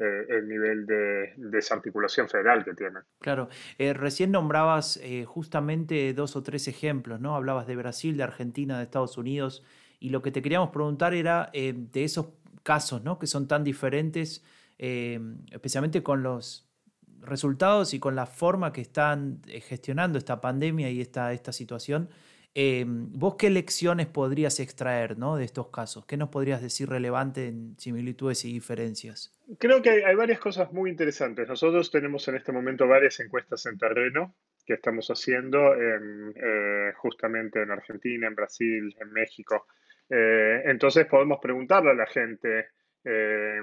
eh, 0.00 0.24
el 0.30 0.48
nivel 0.48 0.86
de 0.86 1.34
desarticulación 1.36 2.26
federal 2.26 2.64
que 2.64 2.72
tienen. 2.72 3.02
Claro, 3.18 3.50
eh, 3.76 3.92
recién 3.92 4.30
nombrabas 4.30 4.98
eh, 5.02 5.26
justamente 5.26 6.14
dos 6.14 6.36
o 6.36 6.42
tres 6.42 6.68
ejemplos, 6.68 7.20
¿no? 7.20 7.36
Hablabas 7.36 7.66
de 7.66 7.76
Brasil, 7.76 8.16
de 8.16 8.22
Argentina, 8.22 8.78
de 8.78 8.84
Estados 8.84 9.18
Unidos, 9.18 9.62
y 9.98 10.08
lo 10.08 10.22
que 10.22 10.30
te 10.32 10.40
queríamos 10.40 10.70
preguntar 10.70 11.12
era 11.12 11.50
de 11.52 12.04
esos 12.04 12.28
casos, 12.62 13.04
¿no? 13.04 13.18
Que 13.18 13.26
son 13.26 13.46
tan 13.46 13.62
diferentes, 13.62 14.42
especialmente 14.78 16.02
con 16.02 16.22
los 16.22 16.66
resultados 17.20 17.92
y 17.92 18.00
con 18.00 18.16
la 18.16 18.24
forma 18.24 18.72
que 18.72 18.80
están 18.80 19.42
gestionando 19.44 20.16
esta 20.16 20.40
pandemia 20.40 20.88
y 20.88 21.02
esta, 21.02 21.34
esta 21.34 21.52
situación. 21.52 22.08
¿Vos 22.54 23.36
qué 23.36 23.48
lecciones 23.48 24.06
podrías 24.06 24.58
extraer 24.60 25.16
¿no? 25.16 25.36
de 25.36 25.44
estos 25.44 25.68
casos? 25.68 26.04
¿Qué 26.06 26.16
nos 26.16 26.30
podrías 26.30 26.60
decir 26.60 26.88
relevante 26.88 27.46
en 27.46 27.78
similitudes 27.78 28.44
y 28.44 28.52
diferencias? 28.52 29.32
Creo 29.58 29.80
que 29.82 30.04
hay, 30.04 30.14
varias 30.14 30.40
cosas 30.40 30.72
muy 30.72 30.90
interesantes. 30.90 31.48
Nosotros 31.48 31.90
tenemos 31.90 32.26
en 32.28 32.36
este 32.36 32.52
momento 32.52 32.86
varias 32.86 33.20
encuestas 33.20 33.66
en 33.66 33.78
terreno 33.78 34.34
que 34.66 34.74
estamos 34.74 35.08
haciendo 35.08 35.74
eh, 35.74 36.92
justamente 36.96 37.62
en 37.62 37.70
Argentina, 37.70 38.26
en 38.26 38.34
Brasil, 38.34 38.94
en 39.00 39.12
México. 39.12 39.66
Eh, 40.08 40.62
entonces 40.66 41.06
podemos 41.06 41.38
preguntarle 41.40 41.90
a 41.90 41.94
la 41.94 42.06
gente, 42.06 42.68
eh, 43.04 43.60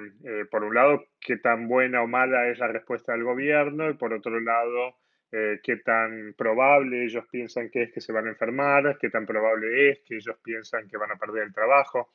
por 0.49 0.63
un 0.63 0.73
lado, 0.73 1.05
qué 1.19 1.37
tan 1.37 1.67
buena 1.67 2.01
o 2.01 2.07
mala 2.07 2.47
es 2.49 2.59
la 2.59 2.67
respuesta 2.67 3.11
del 3.11 3.23
gobierno 3.23 3.89
y 3.89 3.93
por 3.93 4.13
otro 4.13 4.39
lado, 4.39 4.95
qué 5.29 5.77
tan 5.83 6.33
probable 6.37 7.03
ellos 7.03 7.25
piensan 7.29 7.69
que 7.69 7.83
es 7.83 7.91
que 7.91 8.01
se 8.01 8.13
van 8.13 8.27
a 8.27 8.29
enfermar, 8.29 8.97
qué 8.99 9.09
tan 9.09 9.25
probable 9.25 9.89
es 9.89 9.99
que 9.99 10.15
ellos 10.15 10.37
piensan 10.41 10.87
que 10.87 10.97
van 10.97 11.11
a 11.11 11.17
perder 11.17 11.43
el 11.43 11.53
trabajo. 11.53 12.13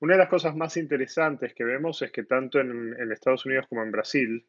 Una 0.00 0.14
de 0.14 0.18
las 0.18 0.28
cosas 0.28 0.54
más 0.56 0.76
interesantes 0.76 1.54
que 1.54 1.64
vemos 1.64 2.02
es 2.02 2.10
que 2.10 2.24
tanto 2.24 2.60
en, 2.60 2.94
Estados 3.12 3.46
Unidos 3.46 3.66
como 3.68 3.82
en 3.82 3.92
Brasil, 3.92 4.46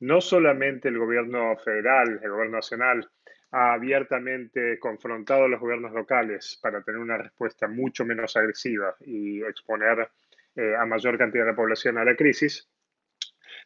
no 0.00 0.20
solamente 0.20 0.88
el 0.88 0.98
gobierno 0.98 1.56
federal, 1.56 2.20
el 2.22 2.30
gobierno 2.30 2.56
nacional, 2.58 3.08
ha 3.50 3.72
abiertamente 3.72 4.78
confrontado 4.78 5.44
a 5.44 5.48
los 5.48 5.60
gobiernos 5.60 5.92
locales 5.92 6.58
para 6.62 6.82
tener 6.82 7.00
una 7.00 7.16
respuesta 7.16 7.66
mucho 7.66 8.04
menos 8.04 8.36
agresiva 8.36 8.96
y 9.00 9.42
exponer 9.42 10.10
eh, 10.56 10.74
a 10.76 10.84
mayor 10.84 11.16
cantidad 11.16 11.44
de 11.44 11.52
la 11.52 11.56
población 11.56 11.96
a 11.96 12.04
la 12.04 12.14
crisis, 12.14 12.68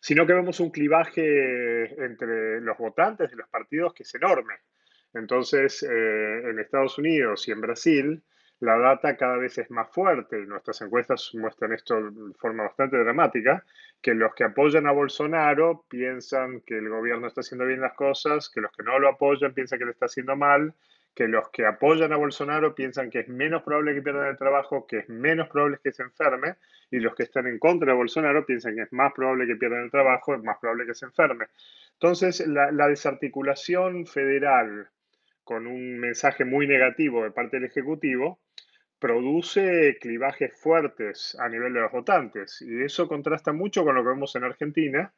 sino 0.02 0.26
que 0.26 0.32
vemos 0.32 0.58
un 0.58 0.70
clivaje 0.70 2.04
entre 2.04 2.60
los 2.60 2.76
votantes 2.76 3.30
de 3.30 3.36
los 3.36 3.48
partidos 3.48 3.94
que 3.94 4.02
es 4.02 4.12
enorme. 4.16 4.54
Entonces, 5.14 5.84
eh, 5.84 6.50
en 6.50 6.58
Estados 6.58 6.98
Unidos 6.98 7.46
y 7.46 7.52
en 7.52 7.60
Brasil, 7.60 8.22
la 8.58 8.78
data 8.78 9.16
cada 9.16 9.36
vez 9.36 9.58
es 9.58 9.70
más 9.70 9.88
fuerte 9.90 10.38
nuestras 10.38 10.80
encuestas 10.82 11.30
muestran 11.34 11.72
esto 11.72 11.94
de 12.10 12.34
forma 12.34 12.64
bastante 12.64 12.96
dramática, 12.98 13.64
que 14.00 14.14
los 14.14 14.34
que 14.34 14.42
apoyan 14.42 14.88
a 14.88 14.92
Bolsonaro 14.92 15.84
piensan 15.88 16.62
que 16.62 16.78
el 16.78 16.88
gobierno 16.88 17.28
está 17.28 17.42
haciendo 17.42 17.64
bien 17.66 17.80
las 17.80 17.94
cosas, 17.94 18.50
que 18.50 18.60
los 18.60 18.72
que 18.72 18.82
no 18.82 18.98
lo 18.98 19.08
apoyan 19.08 19.54
piensan 19.54 19.78
que 19.78 19.84
le 19.84 19.92
está 19.92 20.06
haciendo 20.06 20.34
mal, 20.34 20.74
que 21.14 21.28
los 21.28 21.50
que 21.50 21.66
apoyan 21.66 22.12
a 22.12 22.16
Bolsonaro 22.16 22.74
piensan 22.74 23.10
que 23.10 23.20
es 23.20 23.28
menos 23.28 23.62
probable 23.62 23.94
que 23.94 24.02
pierdan 24.02 24.28
el 24.28 24.38
trabajo, 24.38 24.86
que 24.86 24.98
es 24.98 25.08
menos 25.08 25.48
probable 25.48 25.78
que 25.82 25.92
se 25.92 26.02
enferme, 26.02 26.56
y 26.90 27.00
los 27.00 27.14
que 27.14 27.24
están 27.24 27.46
en 27.46 27.58
contra 27.58 27.92
de 27.92 27.98
Bolsonaro 27.98 28.46
piensan 28.46 28.76
que 28.76 28.82
es 28.82 28.92
más 28.92 29.12
probable 29.12 29.46
que 29.46 29.56
pierdan 29.56 29.84
el 29.84 29.90
trabajo, 29.90 30.34
es 30.34 30.42
más 30.42 30.58
probable 30.58 30.86
que 30.86 30.94
se 30.94 31.06
enferme. 31.06 31.46
Entonces, 31.94 32.46
la, 32.46 32.70
la 32.72 32.88
desarticulación 32.88 34.06
federal 34.06 34.88
con 35.44 35.66
un 35.66 35.98
mensaje 35.98 36.44
muy 36.44 36.66
negativo 36.66 37.24
de 37.24 37.30
parte 37.30 37.56
del 37.56 37.66
Ejecutivo, 37.66 38.40
produce 38.98 39.98
clivajes 40.00 40.52
fuertes 40.60 41.36
a 41.40 41.48
nivel 41.48 41.72
de 41.72 41.80
los 41.80 41.90
votantes. 41.90 42.62
Y 42.62 42.82
eso 42.82 43.08
contrasta 43.08 43.52
mucho 43.52 43.84
con 43.84 43.96
lo 43.96 44.02
que 44.02 44.10
vemos 44.10 44.36
en 44.36 44.44
Argentina, 44.44 45.12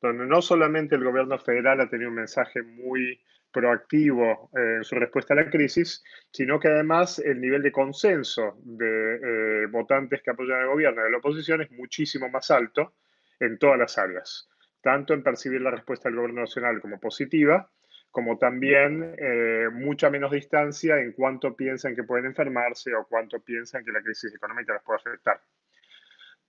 donde 0.00 0.26
no 0.26 0.42
solamente 0.42 0.94
el 0.94 1.04
gobierno 1.04 1.38
federal 1.38 1.80
ha 1.80 1.88
tenido 1.88 2.10
un 2.10 2.16
mensaje 2.16 2.62
muy 2.62 3.20
proactivo 3.52 4.50
eh, 4.56 4.76
en 4.76 4.84
su 4.84 4.94
respuesta 4.94 5.34
a 5.34 5.38
la 5.38 5.50
crisis, 5.50 6.02
sino 6.30 6.58
que 6.58 6.68
además 6.68 7.18
el 7.18 7.40
nivel 7.40 7.62
de 7.62 7.72
consenso 7.72 8.56
de 8.62 9.14
eh, 9.16 9.66
votantes 9.66 10.22
que 10.22 10.30
apoyan 10.30 10.60
al 10.60 10.68
gobierno 10.68 11.00
y 11.00 11.04
de 11.04 11.10
la 11.10 11.18
oposición 11.18 11.62
es 11.62 11.70
muchísimo 11.72 12.28
más 12.28 12.50
alto 12.50 12.94
en 13.38 13.58
todas 13.58 13.78
las 13.78 13.98
áreas, 13.98 14.48
tanto 14.82 15.14
en 15.14 15.22
percibir 15.22 15.60
la 15.60 15.70
respuesta 15.70 16.08
del 16.08 16.16
gobierno 16.16 16.42
nacional 16.42 16.80
como 16.80 17.00
positiva, 17.00 17.70
como 18.10 18.38
también 18.38 19.14
eh, 19.18 19.68
mucha 19.72 20.10
menos 20.10 20.32
distancia 20.32 20.98
en 20.98 21.12
cuánto 21.12 21.54
piensan 21.54 21.94
que 21.94 22.02
pueden 22.02 22.26
enfermarse 22.26 22.94
o 22.94 23.06
cuánto 23.08 23.40
piensan 23.40 23.84
que 23.84 23.92
la 23.92 24.02
crisis 24.02 24.34
económica 24.34 24.72
les 24.72 24.82
puede 24.82 24.98
afectar. 24.98 25.40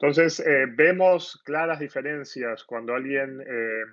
Entonces, 0.02 0.40
eh, 0.40 0.66
vemos 0.68 1.40
claras 1.46 1.80
diferencias 1.80 2.64
cuando 2.64 2.96
alguien 2.96 3.40
eh, 3.40 3.84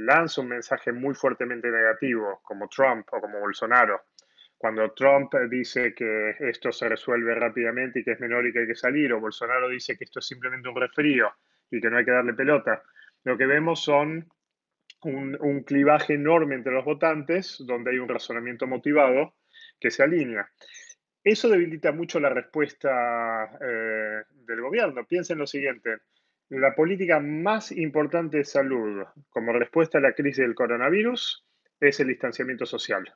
lanza 0.00 0.40
un 0.40 0.48
mensaje 0.48 0.90
muy 0.90 1.14
fuertemente 1.14 1.70
negativo, 1.70 2.40
como 2.42 2.68
Trump 2.68 3.06
o 3.12 3.20
como 3.20 3.38
Bolsonaro. 3.38 4.02
Cuando 4.58 4.90
Trump 4.94 5.32
dice 5.48 5.94
que 5.94 6.34
esto 6.40 6.72
se 6.72 6.88
resuelve 6.88 7.36
rápidamente 7.36 8.00
y 8.00 8.04
que 8.04 8.12
es 8.12 8.20
menor 8.20 8.44
y 8.44 8.52
que 8.52 8.60
hay 8.60 8.66
que 8.66 8.74
salir, 8.74 9.12
o 9.12 9.20
Bolsonaro 9.20 9.68
dice 9.68 9.96
que 9.96 10.02
esto 10.02 10.18
es 10.18 10.26
simplemente 10.26 10.68
un 10.68 10.74
resfrío 10.74 11.30
y 11.70 11.80
que 11.80 11.88
no 11.88 11.98
hay 11.98 12.04
que 12.04 12.10
darle 12.10 12.34
pelota, 12.34 12.82
lo 13.22 13.38
que 13.38 13.46
vemos 13.46 13.80
son 13.80 14.28
un, 15.02 15.62
clivaje 15.64 16.14
enorme 16.14 16.56
entre 16.56 16.72
los 16.72 16.84
votantes, 16.84 17.62
donde 17.64 17.92
hay 17.92 17.98
un 17.98 18.08
razonamiento 18.08 18.66
motivado 18.66 19.34
que 19.78 19.92
se 19.92 20.02
alinea. 20.02 20.50
Eso 21.24 21.48
debilita 21.48 21.90
mucho 21.90 22.20
la 22.20 22.28
respuesta 22.28 23.50
eh, 23.58 24.24
del 24.30 24.60
gobierno. 24.60 25.06
Piensen 25.06 25.38
lo 25.38 25.46
siguiente, 25.46 25.96
la 26.50 26.74
política 26.74 27.18
más 27.18 27.72
importante 27.72 28.36
de 28.36 28.44
salud 28.44 29.02
como 29.30 29.54
respuesta 29.54 29.96
a 29.96 30.02
la 30.02 30.12
crisis 30.12 30.44
del 30.44 30.54
coronavirus 30.54 31.46
es 31.80 31.98
el 31.98 32.08
distanciamiento 32.08 32.66
social. 32.66 33.10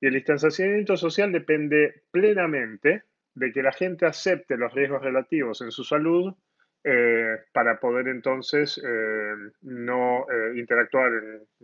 Y 0.00 0.06
el 0.06 0.14
distanciamiento 0.14 0.96
social 0.96 1.30
depende 1.30 2.04
plenamente 2.10 3.02
de 3.34 3.52
que 3.52 3.62
la 3.62 3.72
gente 3.72 4.06
acepte 4.06 4.56
los 4.56 4.72
riesgos 4.72 5.02
relativos 5.02 5.60
en 5.60 5.70
su 5.70 5.84
salud 5.84 6.34
eh, 6.82 7.36
para 7.52 7.78
poder 7.78 8.08
entonces 8.08 8.80
eh, 8.82 9.34
no 9.60 10.26
interactuar 10.56 11.12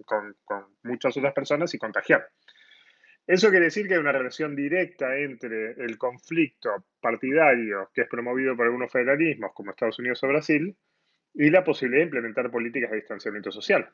con, 0.05 0.37
muchas 0.83 1.17
otras 1.17 1.33
personas 1.33 1.73
y 1.73 1.79
contagiar. 1.79 2.29
Eso 3.29 3.51
quiere 3.51 3.67
decir 3.67 3.87
que 3.87 3.93
hay 3.93 4.01
una 4.01 4.11
relación 4.11 4.57
directa 4.57 5.15
entre 5.15 5.73
el 5.73 5.99
conflicto 5.99 6.87
partidario 6.99 7.91
que 7.93 8.01
es 8.01 8.09
promovido 8.09 8.57
por 8.57 8.65
algunos 8.65 8.91
federalismos 8.91 9.53
como 9.53 9.71
Estados 9.71 9.99
Unidos 9.99 10.25
o 10.25 10.29
Brasil 10.29 10.75
y 11.35 11.51
la 11.51 11.63
posibilidad 11.63 12.01
de 12.01 12.07
implementar 12.07 12.51
políticas 12.51 12.91
de 12.91 12.97
distanciamiento 12.97 13.53
social. 13.53 13.87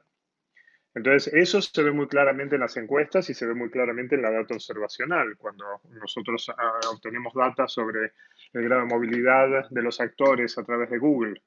Entonces, 0.95 1.35
eso 1.35 1.61
se 1.61 1.83
ve 1.83 1.91
muy 1.91 2.07
claramente 2.07 2.55
en 2.55 2.61
las 2.61 2.77
encuestas 2.77 3.29
y 3.29 3.35
se 3.35 3.45
ve 3.45 3.55
muy 3.55 3.71
claramente 3.71 4.15
en 4.15 4.23
la 4.23 4.31
data 4.31 4.55
observacional. 4.55 5.37
Cuando 5.37 5.65
nosotros 5.91 6.49
ah, 6.57 6.79
obtenemos 6.93 7.35
data 7.35 7.67
sobre 7.67 8.13
el 8.53 8.63
grado 8.63 8.83
de 8.83 8.95
movilidad 8.95 9.69
de 9.69 9.83
los 9.83 10.01
actores 10.01 10.57
a 10.59 10.63
través 10.63 10.91
de 10.91 10.99
Google 10.99 11.43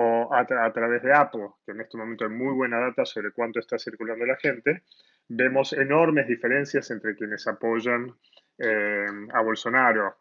o 0.00 0.32
a, 0.32 0.46
través 0.46 1.02
de 1.02 1.12
Apple, 1.12 1.48
que 1.66 1.72
en 1.72 1.80
este 1.80 1.98
momento 1.98 2.24
hay 2.24 2.30
muy 2.30 2.54
buena 2.54 2.78
data 2.78 3.04
sobre 3.04 3.32
cuánto 3.32 3.58
está 3.58 3.78
circulando 3.80 4.24
la 4.24 4.36
gente, 4.36 4.84
vemos 5.28 5.72
enormes 5.72 6.28
diferencias 6.28 6.88
entre 6.92 7.16
quienes 7.16 7.48
apoyan 7.48 8.14
eh, 8.58 9.06
a 9.32 9.40
Bolsonaro 9.40 10.18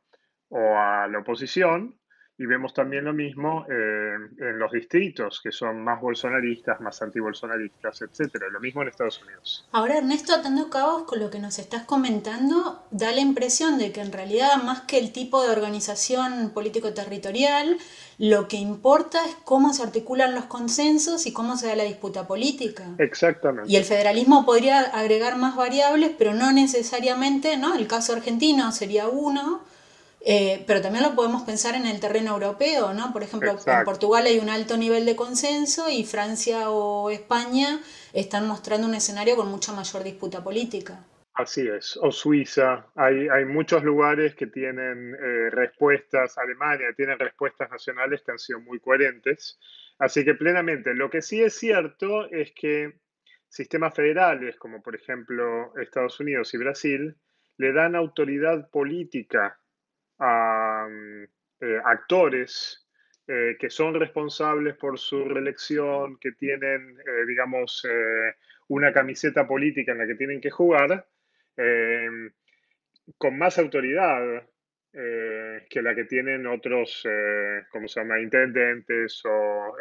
o 0.49 0.75
a 0.75 1.07
la 1.07 1.19
oposición 1.19 1.95
y 2.39 2.45
vemos 2.45 2.73
también 2.73 3.05
lo 3.05 3.13
mismo 3.13 3.65
eh, 3.67 4.15
en 4.39 4.59
los 4.59 4.71
distritos, 4.71 5.41
que 5.41 5.51
son 5.51 5.83
más 5.83 5.99
bolsonaristas, 5.99 6.79
más 6.81 7.01
antibolsonaristas, 7.01 8.03
etc. 8.03 8.35
Lo 8.51 8.59
mismo 8.59 8.83
en 8.83 8.89
Estados 8.89 9.23
Unidos. 9.23 9.67
Ahora, 9.71 9.97
Ernesto, 9.97 10.35
atando 10.35 10.69
cabos 10.69 11.03
con 11.03 11.19
lo 11.19 11.31
que 11.31 11.39
nos 11.39 11.57
estás 11.57 11.83
comentando, 11.83 12.83
da 12.91 13.11
la 13.11 13.21
impresión 13.21 13.79
de 13.79 13.91
que 13.91 14.01
en 14.01 14.11
realidad, 14.11 14.61
más 14.63 14.81
que 14.81 14.99
el 14.99 15.11
tipo 15.11 15.41
de 15.41 15.49
organización 15.49 16.51
político-territorial, 16.53 17.77
lo 18.19 18.47
que 18.47 18.57
importa 18.57 19.25
es 19.25 19.35
cómo 19.43 19.73
se 19.73 19.81
articulan 19.81 20.35
los 20.35 20.45
consensos 20.45 21.25
y 21.25 21.33
cómo 21.33 21.57
se 21.57 21.67
da 21.67 21.75
la 21.75 21.83
disputa 21.85 22.27
política. 22.27 22.83
Exactamente. 22.99 23.71
Y 23.71 23.77
el 23.77 23.83
federalismo 23.83 24.45
podría 24.45 24.81
agregar 24.81 25.37
más 25.37 25.55
variables, 25.55 26.11
pero 26.15 26.35
no 26.35 26.51
necesariamente, 26.51 27.57
¿no? 27.57 27.73
El 27.73 27.87
caso 27.87 28.13
argentino 28.13 28.71
sería 28.71 29.07
uno 29.07 29.61
eh, 30.21 30.63
pero 30.65 30.81
también 30.81 31.03
lo 31.03 31.15
podemos 31.15 31.43
pensar 31.43 31.75
en 31.75 31.85
el 31.85 31.99
terreno 31.99 32.33
europeo, 32.33 32.93
¿no? 32.93 33.13
Por 33.13 33.23
ejemplo, 33.23 33.51
en 33.65 33.83
Portugal 33.85 34.25
hay 34.25 34.39
un 34.39 34.49
alto 34.49 34.75
nivel 34.77 35.05
de 35.05 35.15
consenso 35.15 35.89
y 35.89 36.03
Francia 36.03 36.69
o 36.69 37.09
España 37.09 37.79
están 38.13 38.47
mostrando 38.47 38.87
un 38.87 38.95
escenario 38.95 39.35
con 39.35 39.49
mucha 39.49 39.73
mayor 39.73 40.03
disputa 40.03 40.43
política. 40.43 41.05
Así 41.33 41.67
es, 41.67 41.95
o 42.01 42.11
Suiza, 42.11 42.87
hay, 42.95 43.27
hay 43.27 43.45
muchos 43.45 43.83
lugares 43.83 44.33
que 44.33 44.47
tienen 44.47 45.13
eh, 45.13 45.51
respuestas, 45.51 46.35
Alemania 46.39 46.87
tiene 46.97 47.15
respuestas 47.15 47.69
nacionales 47.69 48.23
que 48.23 48.31
han 48.31 48.39
sido 48.39 48.59
muy 48.59 48.79
coherentes, 48.79 49.59
así 49.99 50.25
que 50.25 50.33
plenamente, 50.33 50.95
lo 50.95 51.11
que 51.11 51.21
sí 51.21 51.43
es 51.43 51.53
cierto 51.53 52.27
es 52.31 52.53
que 52.53 52.93
sistemas 53.49 53.93
federales, 53.93 54.57
como 54.57 54.81
por 54.81 54.95
ejemplo 54.95 55.77
Estados 55.79 56.19
Unidos 56.19 56.51
y 56.55 56.57
Brasil, 56.57 57.15
le 57.57 57.71
dan 57.71 57.95
autoridad 57.95 58.71
política 58.71 59.59
a 60.19 60.87
eh, 61.59 61.79
actores 61.83 62.85
eh, 63.27 63.57
que 63.59 63.69
son 63.69 63.95
responsables 63.99 64.75
por 64.75 64.99
su 64.99 65.25
reelección, 65.25 66.17
que 66.19 66.31
tienen, 66.33 66.97
eh, 66.99 67.25
digamos, 67.27 67.85
una 68.67 68.93
camiseta 68.93 69.47
política 69.47 69.91
en 69.91 69.97
la 69.97 70.07
que 70.07 70.15
tienen 70.15 70.41
que 70.41 70.51
jugar, 70.51 71.05
con 73.17 73.37
más 73.37 73.57
autoridad 73.57 74.43
que 74.91 75.81
la 75.81 75.95
que 75.95 76.03
tienen 76.03 76.45
otros, 76.45 77.03
como 77.71 77.87
se 77.87 78.01
llama?, 78.01 78.19
intendentes 78.19 79.21
o 79.25 79.75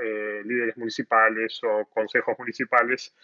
líderes 0.45 0.77
municipales 0.77 1.61
o 1.65 1.87
consejos 1.87 2.39
municipales 2.39 3.15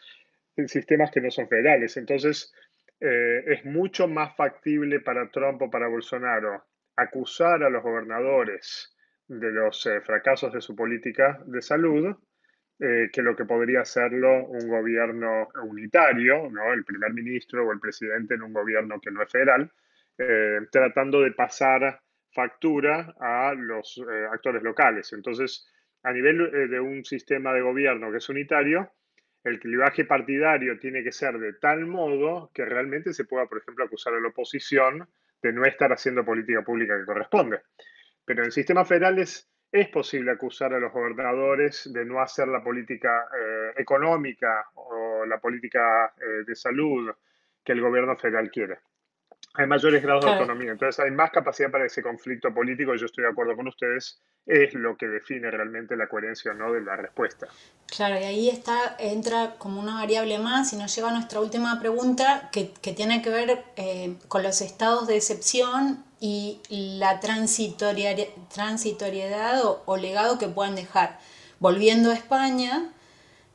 en 0.57 0.69
sistemas 0.69 1.11
que 1.11 1.21
no 1.21 1.31
son 1.31 1.49
federales. 1.49 1.97
Entonces, 1.97 2.53
es 3.01 3.65
mucho 3.65 4.09
más 4.09 4.37
factible 4.37 5.01
para 5.01 5.31
Trump 5.31 5.63
o 5.63 5.71
para 5.71 5.89
Bolsonaro 5.89 6.65
acusar 6.97 7.63
a 7.63 7.71
los 7.71 7.83
gobernadores 7.83 8.95
de 9.29 9.51
los 9.51 9.87
eh, 9.87 10.01
fracasos 10.01 10.53
de 10.53 10.61
su 10.61 10.77
política 10.77 11.41
de 11.47 11.63
salud 11.63 12.17
eh, 12.79 13.09
que 13.13 13.23
lo 13.23 13.37
que 13.37 13.45
podría 13.45 13.83
hacerlo 13.83 14.47
un 14.47 14.69
gobierno 14.69 15.49
unitario, 15.65 16.51
¿no? 16.51 16.73
el 16.73 16.85
primer 16.85 17.13
ministro 17.13 17.67
o 17.67 17.73
el 17.73 17.81
presidente 17.81 18.35
en 18.35 18.43
un 18.43 18.53
gobierno 18.53 19.01
que 19.01 19.11
no 19.11 19.23
es 19.23 19.31
federal, 19.31 19.71
eh, 20.19 20.59
tratando 20.71 21.21
de 21.21 21.33
pasar 21.33 22.01
factura 22.35 23.15
a 23.21 23.55
los 23.55 24.03
actores 24.33 24.63
locales. 24.63 25.13
Entonces, 25.13 25.71
a 26.03 26.13
nivel 26.13 26.71
de 26.71 26.81
un 26.81 27.05
sistema 27.05 27.53
de 27.53 27.61
gobierno 27.61 28.11
que 28.11 28.17
es 28.17 28.29
unitario, 28.31 28.91
el 29.45 29.61
clivaje 29.61 30.07
partidario 30.07 30.79
tiene 30.79 31.05
que 31.05 31.13
ser 31.13 31.39
de 31.39 31.53
tal 31.53 31.85
modo 31.87 32.51
que 32.55 32.65
realmente 32.65 33.13
se 33.13 33.27
pueda, 33.27 33.47
por 33.47 33.59
ejemplo, 33.59 33.85
acusar 33.85 34.15
a 34.15 34.21
la 34.21 34.29
oposición 34.29 35.07
de 35.43 35.53
no 35.53 35.65
estar 35.65 35.93
haciendo 35.93 36.25
política 36.25 36.63
pública 36.63 36.99
que 36.99 37.05
corresponde. 37.05 37.63
Pero 38.25 38.45
en 38.45 38.53
sistemas 38.53 38.89
federales 38.89 39.51
es 39.73 39.89
posible 39.89 40.31
acusar 40.31 40.75
a 40.75 40.79
los 40.79 40.93
gobernadores 40.93 41.91
de 41.93 42.05
no 42.05 42.21
hacer 42.21 42.47
la 42.47 42.63
política 42.63 43.27
eh, 43.37 43.73
económica 43.79 44.67
o 44.75 45.25
la 45.25 45.39
política 45.39 46.15
eh, 46.17 46.45
de 46.47 46.55
salud 46.55 47.11
que 47.65 47.73
el 47.73 47.81
gobierno 47.81 48.17
federal 48.17 48.51
quiere. 48.51 48.79
Hay 49.55 49.67
mayores 49.67 50.03
grados 50.03 50.25
de 50.25 50.31
autonomía, 50.31 50.73
entonces 50.73 50.99
hay 51.05 51.11
más 51.11 51.31
capacidad 51.31 51.71
para 51.71 51.85
ese 51.85 52.03
conflicto 52.03 52.53
político, 52.55 52.95
yo 52.95 53.07
estoy 53.07 53.25
de 53.25 53.31
acuerdo 53.31 53.55
con 53.55 53.69
ustedes, 53.69 54.23
es 54.47 54.73
lo 54.75 54.97
que 54.97 55.09
define 55.09 55.51
realmente 55.51 55.95
la 55.95 56.09
coherencia 56.09 56.53
o 56.53 56.55
no 56.55 56.73
de 56.73 56.81
la 56.81 56.97
respuesta. 56.97 57.49
Claro, 57.87 58.19
y 58.19 58.25
ahí 58.25 58.49
está, 58.49 58.97
entra 58.99 59.57
como 59.59 59.81
una 59.81 59.95
variable 59.95 60.39
más 60.39 60.73
y 60.73 60.77
nos 60.77 60.97
lleva 60.97 61.11
a 61.11 61.13
nuestra 61.13 61.41
última 61.41 61.79
pregunta 61.81 62.49
que, 62.51 62.73
que 62.81 62.93
tiene 62.93 63.21
que 63.21 63.29
ver 63.29 63.65
eh, 63.77 64.17
con 64.29 64.43
los 64.43 64.63
estados 64.63 65.07
de 65.07 65.17
excepción 65.17 66.03
y 66.23 66.61
la 66.69 67.19
transitoriedad, 67.19 68.17
transitoriedad 68.55 69.61
o, 69.65 69.97
legado 69.97 70.39
que 70.39 70.47
puedan 70.47 70.77
dejar. 70.77 71.19
Volviendo 71.59 72.13
a 72.13 72.15
España, 72.15 72.93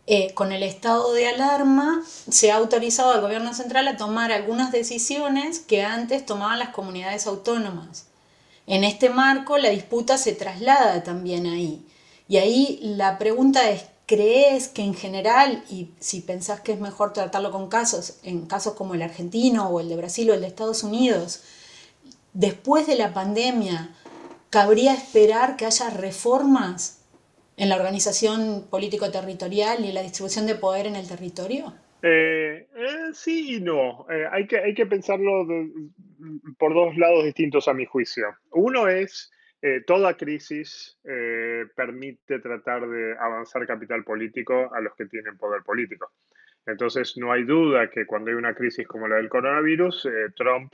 eh, 0.10 0.34
con 0.34 0.54
el 0.54 0.64
estado 0.64 1.12
de 1.12 1.28
alarma 1.28 2.02
se 2.30 2.50
ha 2.50 2.56
autorizado 2.56 3.12
al 3.12 3.20
gobierno 3.20 3.54
central 3.54 3.90
a 3.90 3.98
tomar 3.98 4.32
algunas 4.32 4.72
decisiones 4.72 5.60
que 5.60 5.84
antes 5.84 6.26
tomaban 6.26 6.60
las 6.60 6.70
comunidades 6.70 7.28
autónomas. 7.28 8.06
En 8.68 8.86
este 8.86 9.10
marco 9.10 9.58
la 9.58 9.70
disputa 9.70 10.18
se 10.18 10.32
traslada 10.32 11.04
también 11.04 11.46
ahí. 11.46 11.86
Y 12.30 12.38
ahí 12.38 12.80
la 12.82 13.18
pregunta 13.18 13.70
es, 13.70 13.84
¿crees 14.06 14.70
que 14.70 14.82
en 14.82 14.94
general, 14.94 15.66
y 15.70 15.90
si 16.00 16.22
pensás 16.22 16.62
que 16.62 16.72
es 16.72 16.80
mejor 16.80 17.12
tratarlo 17.12 17.52
con 17.52 17.68
casos, 17.68 18.16
en 18.24 18.46
casos 18.46 18.76
como 18.76 18.94
el 18.94 19.02
argentino 19.02 19.68
o 19.68 19.82
el 19.82 19.90
de 19.90 19.98
Brasil 19.98 20.30
o 20.30 20.34
el 20.34 20.40
de 20.40 20.48
Estados 20.48 20.84
Unidos, 20.84 21.42
después 22.32 22.88
de 22.88 22.96
la 22.96 23.14
pandemia, 23.14 23.94
cabría 24.50 24.94
esperar 24.94 25.58
que 25.58 25.66
haya 25.66 25.90
reformas 25.90 26.97
en 27.58 27.70
la 27.70 27.76
organización 27.76 28.70
político-territorial 28.70 29.84
y 29.84 29.92
la 29.92 30.04
distribución 30.04 30.46
de 30.46 30.56
poder 30.56 30.86
en 30.86 30.96
el 30.96 31.08
territorio? 31.08 31.74
Eh, 32.04 32.68
eh, 32.76 33.14
sí 33.14 33.56
y 33.56 33.62
no. 33.62 34.06
Eh, 34.10 34.26
hay, 34.32 34.46
que, 34.48 34.60
hay 34.60 34.76
que 34.76 34.86
pensarlo 34.86 35.46
por 36.60 36.74
dos 36.74 36.96
lados 36.98 37.26
distintos 37.26 37.68
a 37.68 37.74
mi 37.74 37.86
juicio. 37.86 38.28
Uno 38.52 38.88
es, 38.88 39.32
toda 39.88 40.16
crisis 40.16 40.98
permite 41.76 42.40
tratar 42.40 42.88
de 42.88 43.18
avanzar 43.18 43.66
capital 43.66 44.04
político 44.04 44.72
a 44.74 44.80
los 44.80 44.94
que 44.96 45.08
tienen 45.08 45.36
poder 45.36 45.64
político. 45.64 46.12
Entonces, 46.68 47.18
no 47.18 47.32
hay 47.32 47.44
duda 47.44 47.90
que 47.90 48.06
cuando 48.06 48.30
hay 48.30 48.36
una 48.36 48.54
crisis 48.54 48.88
como 48.88 49.08
la 49.08 49.16
del 49.16 49.30
coronavirus, 49.30 50.08
Trump 50.36 50.74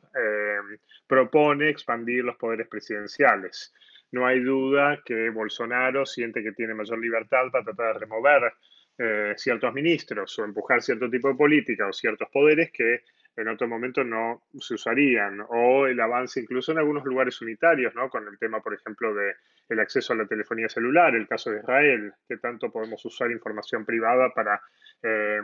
propone 1.07 1.69
expandir 1.69 2.25
los 2.25 2.35
poderes 2.35 2.67
presidenciales. 2.67 3.73
No 4.13 4.27
hay 4.27 4.41
duda 4.41 5.01
que 5.03 5.31
Bolsonaro 5.31 6.05
siente 6.05 6.43
que 6.43 6.51
tiene 6.51 6.75
mayor 6.75 6.99
libertad 6.99 7.45
para 7.51 7.63
tratar 7.63 7.93
de 7.93 7.99
remover 7.99 8.53
eh, 8.95 9.33
ciertos 9.35 9.73
ministros 9.73 10.37
o 10.37 10.45
empujar 10.45 10.83
cierto 10.83 11.09
tipo 11.09 11.29
de 11.29 11.33
política 11.33 11.87
o 11.87 11.91
ciertos 11.91 12.29
poderes 12.31 12.71
que 12.71 13.01
en 13.35 13.47
otro 13.47 13.67
momento 13.67 14.03
no 14.03 14.43
se 14.59 14.75
usarían, 14.75 15.43
o 15.49 15.87
el 15.87 15.99
avance 15.99 16.39
incluso 16.39 16.71
en 16.71 16.77
algunos 16.77 17.03
lugares 17.03 17.41
unitarios, 17.41 17.95
¿no? 17.95 18.07
con 18.07 18.27
el 18.27 18.37
tema, 18.37 18.61
por 18.61 18.75
ejemplo, 18.75 19.15
de 19.15 19.33
el 19.69 19.79
acceso 19.79 20.13
a 20.13 20.17
la 20.17 20.27
telefonía 20.27 20.69
celular, 20.69 21.15
el 21.15 21.27
caso 21.27 21.49
de 21.49 21.61
Israel, 21.61 22.13
que 22.27 22.37
tanto 22.37 22.71
podemos 22.71 23.03
usar 23.05 23.31
información 23.31 23.83
privada 23.83 24.31
para... 24.35 24.61
Eh, 25.01 25.41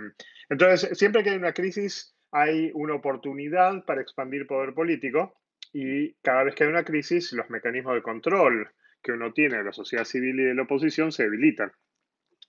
entonces, 0.47 0.95
siempre 0.95 1.23
que 1.23 1.31
hay 1.31 1.37
una 1.37 1.53
crisis, 1.53 2.15
hay 2.31 2.69
una 2.75 2.93
oportunidad 2.93 3.83
para 3.85 4.01
expandir 4.01 4.45
poder 4.45 4.75
político 4.75 5.35
y 5.71 6.13
cada 6.15 6.43
vez 6.43 6.55
que 6.55 6.63
hay 6.63 6.69
una 6.69 6.83
crisis, 6.83 7.33
los 7.33 7.49
mecanismos 7.49 7.95
de 7.95 8.01
control 8.01 8.71
que 9.01 9.11
uno 9.11 9.31
tiene 9.33 9.57
de 9.57 9.63
la 9.63 9.71
sociedad 9.71 10.03
civil 10.03 10.39
y 10.39 10.43
de 10.43 10.55
la 10.55 10.63
oposición 10.63 11.11
se 11.11 11.23
debilitan. 11.23 11.71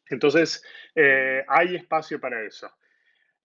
Entonces, 0.09 0.65
eh, 0.95 1.45
hay 1.47 1.77
espacio 1.77 2.21
para 2.21 2.43
eso. 2.43 2.71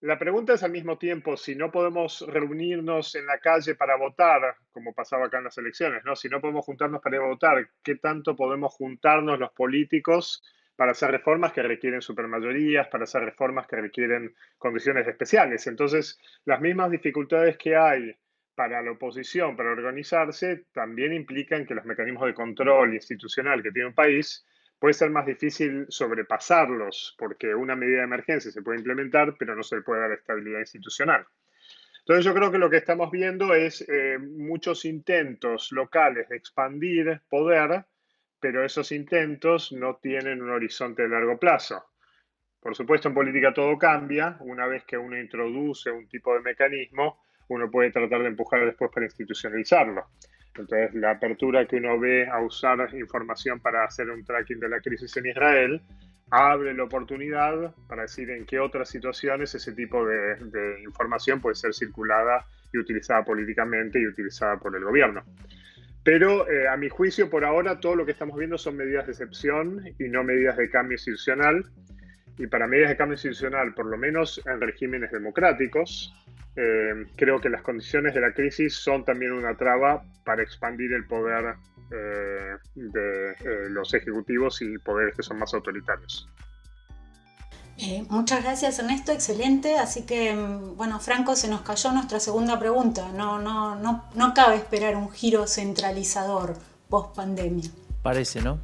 La 0.02 0.20
pregunta 0.20 0.54
es 0.54 0.64
al 0.64 0.72
mismo 0.72 0.98
tiempo, 0.98 1.38
si 1.38 1.56
no 1.56 1.72
podemos 1.72 2.26
reunirnos 2.28 3.16
en 3.16 3.26
la 3.26 3.40
calle 3.40 3.76
para 3.76 3.96
votar, 3.96 4.56
como 4.72 4.94
pasaba 4.94 5.28
acá 5.28 5.38
en 5.38 5.46
las 5.46 5.58
elecciones, 5.58 6.04
¿no? 6.06 6.16
Si 6.16 6.30
no 6.30 6.42
podemos 6.42 6.66
juntarnos 6.66 7.02
para 7.02 7.20
votar, 7.22 7.70
¿qué 7.82 7.96
tanto 7.96 8.36
podemos 8.36 8.74
juntarnos 8.74 9.40
los 9.40 9.52
políticos 9.54 10.44
para 10.76 10.92
hacer 10.92 11.12
reformas 11.12 11.54
que 11.54 11.64
requieren 11.64 12.02
supermayorías, 12.02 12.88
para 12.88 13.06
hacer 13.06 13.24
reformas 13.24 13.68
que 13.68 13.78
requieren 13.78 14.36
condiciones 14.58 15.08
especiales? 15.08 15.66
Entonces, 15.68 16.20
las 16.44 16.62
mismas 16.62 16.92
dificultades 16.92 17.58
que 17.58 17.76
hay 17.76 18.16
para 18.56 18.82
la 18.82 18.92
oposición, 18.92 19.56
para 19.56 19.72
organizarse, 19.72 20.66
también 20.74 21.14
implican 21.14 21.66
que 21.66 21.76
los 21.76 21.86
mecanismos 21.86 22.26
de 22.26 22.34
control 22.34 22.94
institucional 22.94 23.62
que 23.62 23.72
tiene 23.72 23.90
un 23.90 23.96
país 23.96 24.46
puede 24.80 24.94
ser 24.94 25.10
más 25.10 25.26
difícil 25.26 25.86
sobrepasarlos 25.90 27.16
porque 27.18 27.54
una 27.54 27.76
medida 27.76 27.98
de 28.00 28.04
emergencia 28.06 28.52
se 28.52 28.62
puede 28.62 28.80
implementar, 28.80 29.36
pero 29.38 29.56
no 29.56 29.64
se 29.64 29.78
le 29.78 29.82
puede 29.82 30.02
dar 30.02 30.12
estabilidad 30.12 30.60
institucional. 30.60 31.26
Entonces 32.00 32.24
yo 32.24 32.36
creo 32.36 32.52
que 32.52 32.60
lo 32.60 32.70
que 32.70 32.78
estamos 32.78 33.10
viendo 33.10 33.56
es 33.56 33.84
eh, 33.90 34.20
muchos 34.20 34.86
intentos 34.86 35.72
locales 35.72 36.30
de 36.30 36.38
expandir 36.38 37.22
poder, 37.28 37.86
pero 38.40 38.64
esos 38.64 38.92
intentos 38.92 39.72
no 39.72 39.96
tienen 39.96 40.44
un 40.44 40.52
horizonte 40.52 41.02
de 41.02 41.10
largo 41.10 41.40
plazo. 41.40 41.84
Por 42.60 42.76
supuesto, 42.76 43.08
en 43.08 43.16
política 43.16 43.54
todo 43.54 43.76
cambia. 43.78 44.38
Una 44.42 44.68
vez 44.68 44.84
que 44.86 44.98
uno 44.98 45.20
introduce 45.20 45.90
un 45.90 46.08
tipo 46.08 46.34
de 46.36 46.42
mecanismo, 46.42 47.22
uno 47.48 47.70
puede 47.70 47.92
tratar 47.92 48.22
de 48.22 48.28
empujar 48.28 48.66
después 48.66 48.92
para 48.92 49.06
institucionalizarlo. 49.06 50.06
Entonces, 50.48 50.94
la 50.96 51.12
apertura 51.12 51.66
que 51.66 51.78
uno 51.78 52.00
ve 52.00 52.28
a 52.28 52.40
usar 52.40 52.90
información 52.96 53.60
para 53.60 53.84
hacer 53.84 54.10
un 54.10 54.24
tracking 54.24 54.60
de 54.60 54.70
la 54.70 54.80
crisis 54.80 55.16
en 55.18 55.28
Israel 55.28 55.82
abre 56.32 56.74
la 56.74 56.84
oportunidad 56.84 57.74
para 57.88 58.04
decir 58.04 58.30
en 58.32 58.46
qué 58.46 58.60
otras 58.60 58.90
situaciones 58.90 59.54
ese 59.54 59.74
tipo 59.74 60.06
de, 60.06 60.38
información 60.84 61.40
puede 61.40 61.56
ser 61.56 61.74
circulada 61.74 62.46
y 62.74 62.78
utilizada 62.78 63.24
políticamente 63.24 64.00
y 64.00 64.08
utilizada 64.08 64.58
por 64.58 64.76
el 64.76 64.84
gobierno. 64.84 65.24
Pero 66.04 66.50
eh, 66.50 66.68
a 66.68 66.78
mi 66.78 66.88
juicio, 66.90 67.30
por 67.30 67.44
ahora, 67.44 67.80
todo 67.80 67.96
lo 67.96 68.06
que 68.06 68.12
estamos 68.12 68.38
viendo 68.38 68.58
son 68.58 68.78
medidas 68.78 69.08
de 69.08 69.14
excepción 69.14 69.84
y 70.00 70.08
no 70.08 70.24
medidas 70.24 70.56
de 70.58 70.70
cambio 70.70 70.96
institucional. 70.96 71.66
Y 72.38 72.48
para 72.48 72.68
medidas 72.68 72.90
de 72.90 72.98
cambio 72.98 73.16
institucional, 73.16 73.74
por 73.74 73.86
lo 73.86 73.98
menos 73.98 74.42
en 74.46 74.60
regímenes 74.60 75.12
democráticos, 75.12 76.14
eh, 76.56 77.06
creo 77.16 77.42
que 77.42 77.50
las 77.50 77.62
condiciones 77.62 78.14
de 78.14 78.22
la 78.22 78.34
crisis 78.34 78.76
son 78.76 79.04
también 79.04 79.34
una 79.34 79.56
traba 79.56 80.04
para 80.24 80.42
expandir 80.42 80.94
el 80.94 81.06
poder 81.06 81.56
eh, 81.92 82.58
de 82.76 83.32
eh, 83.32 83.70
los 83.70 83.94
ejecutivos 83.94 84.62
y 84.62 84.78
poderes 84.78 85.16
que 85.16 85.24
son 85.24 85.38
más 85.38 85.54
autoritarios. 85.54 86.28
muchas 88.10 88.42
gracias 88.44 88.80
Ernesto, 88.80 89.12
excelente. 89.12 89.78
Así 89.78 90.06
que, 90.06 90.34
mm, 90.34 90.78
bueno, 90.78 91.00
Franco, 91.00 91.36
se 91.36 91.50
nos 91.50 91.62
cayó 91.62 91.92
nuestra 91.92 92.20
segunda 92.20 92.58
pregunta. 92.58 93.12
No, 93.14 93.38
no, 93.38 93.76
no, 93.76 94.10
no 94.16 94.34
cabe 94.34 94.56
esperar 94.56 94.96
un 94.96 95.12
giro 95.12 95.48
centralizador 95.48 96.56
post 96.90 97.16
pandemia. 97.16 97.70
Parece, 98.02 98.42
¿no? 98.42 98.60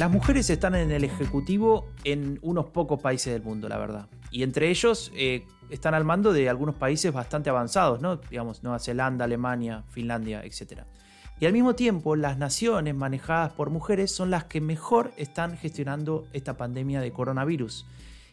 Las 0.00 0.10
mujeres 0.10 0.48
están 0.48 0.74
en 0.76 0.90
el 0.92 1.04
Ejecutivo 1.04 1.86
en 2.04 2.38
unos 2.40 2.70
pocos 2.70 3.02
países 3.02 3.34
del 3.34 3.42
mundo, 3.42 3.68
la 3.68 3.76
verdad. 3.76 4.08
Y 4.30 4.44
entre 4.44 4.70
ellos 4.70 5.12
eh, 5.14 5.46
están 5.68 5.92
al 5.92 6.06
mando 6.06 6.32
de 6.32 6.48
algunos 6.48 6.74
países 6.74 7.12
bastante 7.12 7.50
avanzados, 7.50 8.00
¿no? 8.00 8.16
Digamos, 8.16 8.62
Nueva 8.62 8.78
Zelanda, 8.78 9.26
Alemania, 9.26 9.84
Finlandia, 9.90 10.42
etc. 10.42 10.84
Y 11.38 11.44
al 11.44 11.52
mismo 11.52 11.74
tiempo, 11.74 12.16
las 12.16 12.38
naciones 12.38 12.94
manejadas 12.94 13.52
por 13.52 13.68
mujeres 13.68 14.10
son 14.10 14.30
las 14.30 14.44
que 14.44 14.62
mejor 14.62 15.12
están 15.18 15.58
gestionando 15.58 16.26
esta 16.32 16.56
pandemia 16.56 17.02
de 17.02 17.12
coronavirus. 17.12 17.84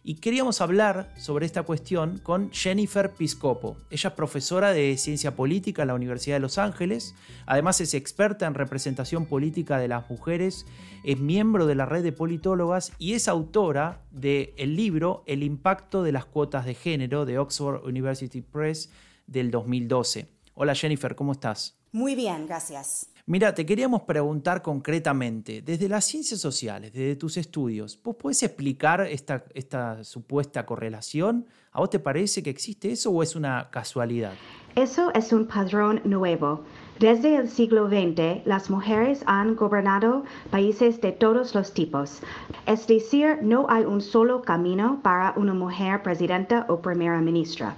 Y 0.10 0.16
queríamos 0.16 0.62
hablar 0.62 1.12
sobre 1.18 1.46
esta 1.46 1.64
cuestión 1.64 2.20
con 2.20 2.50
Jennifer 2.54 3.12
Piscopo. 3.12 3.76
Ella 3.90 4.08
es 4.08 4.16
profesora 4.16 4.72
de 4.72 4.96
ciencia 4.96 5.36
política 5.36 5.82
en 5.82 5.90
la 5.90 5.96
Universidad 5.96 6.38
de 6.38 6.40
Los 6.40 6.58
Ángeles, 6.58 7.14
además 7.46 7.82
es 7.82 7.94
experta 7.94 8.48
en 8.48 8.54
representación 8.54 9.26
política 9.26 9.80
de 9.80 9.90
las 9.90 10.10
mujeres, 10.10 10.66
es 11.04 11.20
miembro 11.20 11.66
de 11.66 11.76
la 11.76 11.86
red 11.86 12.04
de 12.04 12.14
politólogas 12.14 12.94
y 12.98 13.16
es 13.16 13.28
autora 13.28 14.02
del 14.12 14.78
libro 14.78 15.26
El 15.28 15.44
impacto 15.44 16.04
de 16.04 16.14
las 16.14 16.24
cuotas 16.24 16.64
de 16.64 16.76
género 16.76 17.26
de 17.26 17.38
Oxford 17.38 17.86
University 17.86 18.40
Press 18.40 18.90
del 19.26 19.52
2012. 19.52 20.30
Hola 20.54 20.74
Jennifer, 20.74 21.18
¿cómo 21.18 21.34
estás? 21.34 21.78
Muy 21.92 22.16
bien, 22.16 22.48
gracias. 22.48 23.10
Mira, 23.30 23.54
te 23.54 23.66
queríamos 23.66 24.04
preguntar 24.04 24.62
concretamente, 24.62 25.62
desde 25.62 25.90
las 25.90 26.06
ciencias 26.06 26.40
sociales, 26.40 26.94
desde 26.94 27.18
tus 27.18 27.36
estudios, 27.36 28.00
¿vos 28.02 28.16
podés 28.16 28.42
explicar 28.42 29.02
esta, 29.02 29.44
esta 29.54 30.02
supuesta 30.06 30.66
correlación? 30.66 31.46
¿A 31.74 31.82
vos 31.82 31.90
te 31.90 32.00
parece 32.00 32.42
que 32.42 32.50
existe 32.50 32.90
eso 32.90 33.12
o 33.12 33.22
es 33.22 33.36
una 33.36 33.70
casualidad? 33.70 34.32
Eso 34.78 35.12
es 35.14 35.34
un 35.34 35.46
padrón 35.46 36.00
nuevo. 36.06 36.64
Desde 37.00 37.36
el 37.36 37.50
siglo 37.50 37.90
XX, 37.90 38.46
las 38.46 38.70
mujeres 38.70 39.24
han 39.26 39.58
gobernado 39.58 40.24
países 40.50 41.02
de 41.02 41.12
todos 41.12 41.54
los 41.54 41.74
tipos. 41.74 42.22
Es 42.66 42.88
decir, 42.88 43.40
no 43.42 43.66
hay 43.68 43.84
un 43.84 44.00
solo 44.00 44.42
camino 44.42 45.02
para 45.04 45.34
una 45.36 45.54
mujer 45.54 46.02
presidenta 46.02 46.66
o 46.70 46.80
primera 46.82 47.20
ministra. 47.20 47.76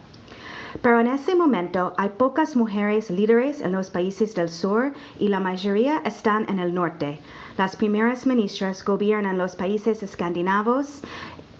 Pero 0.81 1.01
en 1.01 1.07
ese 1.07 1.35
momento 1.35 1.93
hay 1.97 2.09
pocas 2.09 2.55
mujeres 2.55 3.09
líderes 3.09 3.59
en 3.59 3.73
los 3.73 3.89
países 3.89 4.33
del 4.33 4.49
sur 4.49 4.93
y 5.19 5.27
la 5.27 5.39
mayoría 5.39 6.01
están 6.05 6.45
en 6.49 6.59
el 6.59 6.73
norte. 6.73 7.19
Las 7.57 7.75
primeras 7.75 8.25
ministras 8.25 8.85
gobiernan 8.85 9.37
los 9.37 9.57
países 9.57 10.01
escandinavos, 10.03 11.01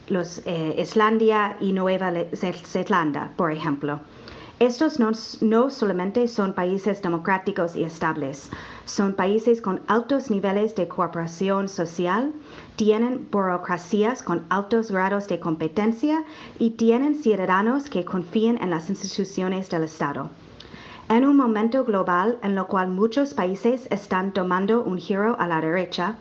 los, 0.08 0.42
eh, 0.46 0.76
Islandia 0.78 1.58
y 1.60 1.74
Nueva 1.74 2.14
Zelanda, 2.34 3.32
por 3.36 3.52
ejemplo. 3.52 4.00
Estos 4.60 5.00
no, 5.00 5.70
solamente 5.70 6.28
son 6.28 6.54
países 6.54 7.02
democráticos 7.02 7.78
y 7.78 7.86
estables, 7.86 8.50
son 8.84 9.14
países 9.14 9.62
con 9.62 9.80
altos 9.88 10.30
niveles 10.30 10.76
de 10.76 10.90
cooperación 10.90 11.70
social, 11.70 12.34
tienen 12.76 13.26
burocracias 13.32 14.22
con 14.22 14.46
altos 14.50 14.92
grados 14.92 15.30
de 15.30 15.40
competencia 15.40 16.26
y 16.60 16.72
tienen 16.72 17.24
ciudadanos 17.24 17.90
que 17.90 18.04
confían 18.04 18.62
en 18.62 18.70
las 18.70 18.90
instituciones 18.90 19.70
del 19.70 19.84
Estado. 19.84 20.30
En 21.08 21.26
un 21.26 21.38
momento 21.38 21.86
global 21.86 22.38
en 22.44 22.56
lo 22.56 22.68
cual 22.68 22.90
muchos 22.90 23.34
países 23.34 23.88
están 23.92 24.34
tomando 24.34 24.84
un 24.84 24.98
giro 24.98 25.40
a 25.40 25.48
la 25.48 25.62
derecha, 25.62 26.18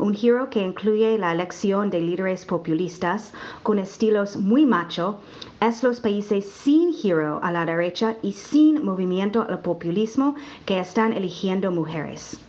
un 0.00 0.14
giro 0.14 0.48
que 0.48 0.60
incluye 0.60 1.18
la 1.18 1.32
elección 1.32 1.90
de 1.90 2.00
líderes 2.00 2.44
populistas 2.46 3.32
con 3.62 3.78
estilos 3.78 4.36
muy 4.36 4.64
macho, 4.64 5.20
es 5.60 5.82
los 5.82 6.00
países 6.00 6.46
sin 6.46 6.94
giro 6.94 7.38
a 7.42 7.52
la 7.52 7.66
derecha 7.66 8.16
y 8.22 8.32
sin 8.32 8.82
movimiento 8.84 9.42
al 9.42 9.60
populismo 9.60 10.34
que 10.64 10.80
están 10.80 11.12
eligiendo 11.12 11.70
mujeres. 11.70 12.40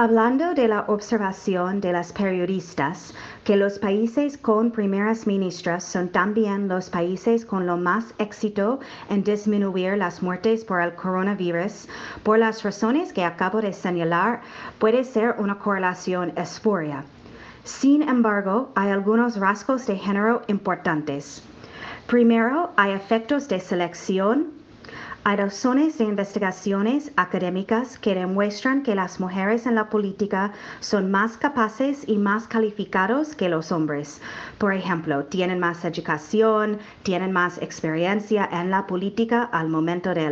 Hablando 0.00 0.54
de 0.54 0.68
la 0.68 0.82
observación 0.86 1.80
de 1.80 1.92
las 1.92 2.12
periodistas, 2.12 3.12
que 3.42 3.56
los 3.56 3.80
países 3.80 4.38
con 4.38 4.70
primeras 4.70 5.26
ministras 5.26 5.82
son 5.82 6.10
también 6.10 6.68
los 6.68 6.88
países 6.88 7.44
con 7.44 7.66
lo 7.66 7.76
más 7.76 8.14
éxito 8.18 8.78
en 9.10 9.24
disminuir 9.24 9.98
las 9.98 10.22
muertes 10.22 10.64
por 10.64 10.80
el 10.82 10.94
coronavirus, 10.94 11.88
por 12.22 12.38
las 12.38 12.62
razones 12.62 13.12
que 13.12 13.24
acabo 13.24 13.60
de 13.60 13.72
señalar, 13.72 14.40
puede 14.78 15.02
ser 15.02 15.34
una 15.36 15.58
correlación 15.58 16.32
espuria. 16.36 17.02
Sin 17.64 18.08
embargo, 18.08 18.70
hay 18.76 18.90
algunos 18.90 19.36
rasgos 19.36 19.84
de 19.88 19.98
género 19.98 20.42
importantes. 20.46 21.42
Primero, 22.06 22.70
hay 22.76 22.92
efectos 22.92 23.48
de 23.48 23.58
selección 23.58 24.57
hay 25.28 25.36
razones 25.36 25.98
de 25.98 26.04
investigaciones 26.04 27.12
académicas 27.16 27.98
que 27.98 28.14
demuestran 28.14 28.82
que 28.82 28.94
las 28.94 29.20
mujeres 29.20 29.66
en 29.66 29.74
la 29.74 29.90
política 29.90 30.52
son 30.80 31.10
más 31.10 31.36
capaces 31.36 32.08
y 32.08 32.16
más 32.16 32.48
calificados 32.48 33.34
que 33.34 33.50
los 33.50 33.70
hombres. 33.70 34.22
Por 34.56 34.72
ejemplo, 34.72 35.26
tienen 35.26 35.58
más 35.58 35.84
educación, 35.84 36.78
tienen 37.02 37.32
más 37.32 37.60
experiencia 37.60 38.48
en 38.50 38.70
la 38.70 38.86
política 38.86 39.42
al 39.42 39.68
momento 39.68 40.14
de 40.14 40.30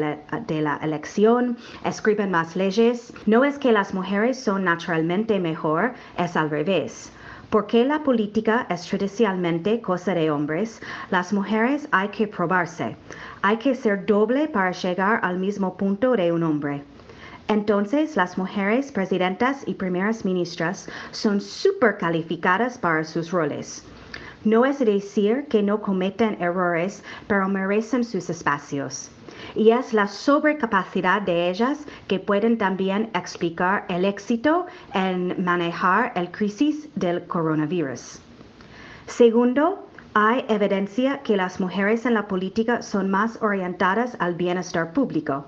la, 0.63 0.77
elección, 0.81 1.59
escriben 1.85 2.31
más 2.31 2.57
leyes. 2.57 3.13
No 3.27 3.45
es 3.45 3.59
que 3.59 3.73
las 3.73 3.93
mujeres 3.93 4.43
son 4.43 4.65
naturalmente 4.65 5.39
mejor, 5.39 5.93
es 6.17 6.39
al 6.39 6.49
revés. 6.49 7.13
Porque 7.51 7.85
la 7.85 8.03
política 8.03 8.67
es 8.69 8.87
tradicionalmente 8.87 9.81
cosa 9.81 10.15
de 10.15 10.31
hombres, 10.31 10.81
las 11.11 11.33
mujeres 11.33 11.89
hay 11.93 12.09
que 12.09 12.27
probarse. 12.27 12.97
Hay 13.43 13.59
que 13.59 13.75
ser 13.75 14.05
doble 14.05 14.49
para 14.49 14.73
llegar 14.73 15.21
al 15.23 15.39
mismo 15.39 15.77
punto 15.77 16.17
de 16.17 16.33
un 16.33 16.43
hombre. 16.43 16.83
Entonces, 17.49 18.17
las 18.17 18.37
mujeres 18.37 18.91
presidentas 18.91 19.63
y 19.67 19.75
primeras 19.75 20.25
ministras 20.25 20.89
son 21.13 21.41
súper 21.41 21.99
calificadas 21.99 22.79
para 22.79 23.05
sus 23.05 23.31
roles. 23.31 23.85
No 24.45 24.67
es 24.67 24.81
decir 24.81 25.47
que 25.49 25.63
no 25.63 25.81
cometen 25.81 26.37
errores, 26.41 27.05
pero 27.29 27.49
merecen 27.49 28.03
sus 28.03 28.29
espacios 28.29 29.11
y 29.55 29.71
es 29.71 29.93
la 29.93 30.09
sobrecapacidad 30.09 31.23
de 31.23 31.51
ellas 31.51 31.79
que 32.09 32.19
pueden 32.19 32.59
también 32.59 33.11
explicar 33.15 33.85
el 33.89 34.05
éxito 34.05 34.67
en 34.95 35.43
manejar 35.45 36.13
el 36.15 36.31
crisis 36.31 36.89
del 36.95 37.27
coronavirus. 37.27 38.21
Segundo, 39.07 39.87
hay 40.15 40.45
evidencia 40.49 41.23
que 41.23 41.37
las 41.37 41.61
mujeres 41.61 42.07
en 42.07 42.15
la 42.15 42.27
política 42.27 42.83
son 42.83 43.11
más 43.11 43.41
orientadas 43.43 44.17
al 44.19 44.35
bienestar 44.35 44.93
público. 44.93 45.45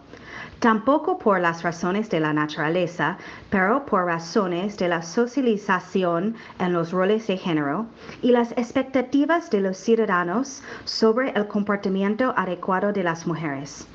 Tampoco 0.59 1.19
por 1.19 1.41
las 1.41 1.63
razones 1.63 2.11
de 2.11 2.21
la 2.21 2.33
naturaleza, 2.33 3.19
pero 3.51 3.85
por 3.87 4.07
razones 4.07 4.77
de 4.77 4.89
la 4.89 5.03
socialización 5.03 6.35
en 6.59 6.73
los 6.73 6.93
roles 6.93 7.27
de 7.27 7.37
género 7.37 7.87
y 8.23 8.31
las 8.31 8.53
expectativas 8.53 9.51
de 9.51 9.61
los 9.61 9.77
ciudadanos 9.77 10.63
sobre 10.85 11.31
el 11.31 11.47
comportamiento 11.47 12.35
adecuado 12.37 12.93
de 12.93 13.03
las 13.03 13.27
mujeres. 13.27 13.87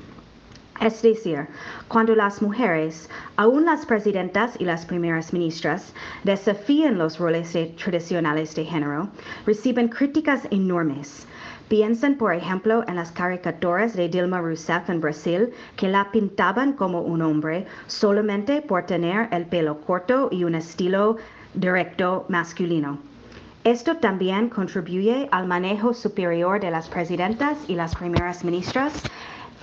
Es 0.80 1.02
decir, 1.02 1.46
cuando 1.86 2.16
las 2.16 2.42
mujeres, 2.42 3.08
aún 3.36 3.64
las 3.64 3.86
presidentas 3.86 4.56
y 4.58 4.64
las 4.64 4.84
primeras 4.84 5.32
ministras, 5.32 5.92
desafían 6.24 6.98
los 6.98 7.18
roles 7.18 7.52
tradicionales 7.76 8.54
de 8.56 8.64
género, 8.64 9.08
reciben 9.46 9.88
críticas 9.88 10.48
enormes. 10.50 11.26
Piensen, 11.68 12.18
por 12.18 12.34
ejemplo, 12.34 12.84
en 12.86 12.96
las 12.96 13.10
caricaturas 13.10 13.96
de 13.96 14.08
Dilma 14.08 14.40
Rousseff 14.40 14.90
en 14.90 15.00
Brasil, 15.00 15.50
que 15.76 15.88
la 15.88 16.10
pintaban 16.12 16.74
como 16.74 17.00
un 17.00 17.22
hombre 17.22 17.66
solamente 17.86 18.60
por 18.60 18.84
tener 18.84 19.28
el 19.32 19.46
pelo 19.46 19.80
corto 19.80 20.28
y 20.30 20.44
un 20.44 20.54
estilo 20.54 21.16
directo 21.54 22.26
masculino. 22.28 22.98
Esto 23.64 23.96
también 23.96 24.50
contribuye 24.50 25.26
al 25.32 25.46
manejo 25.46 25.94
superior 25.94 26.60
de 26.60 26.70
las 26.70 26.88
presidentas 26.90 27.56
y 27.66 27.74
las 27.74 27.94
primeras 27.94 28.44
ministras 28.44 28.92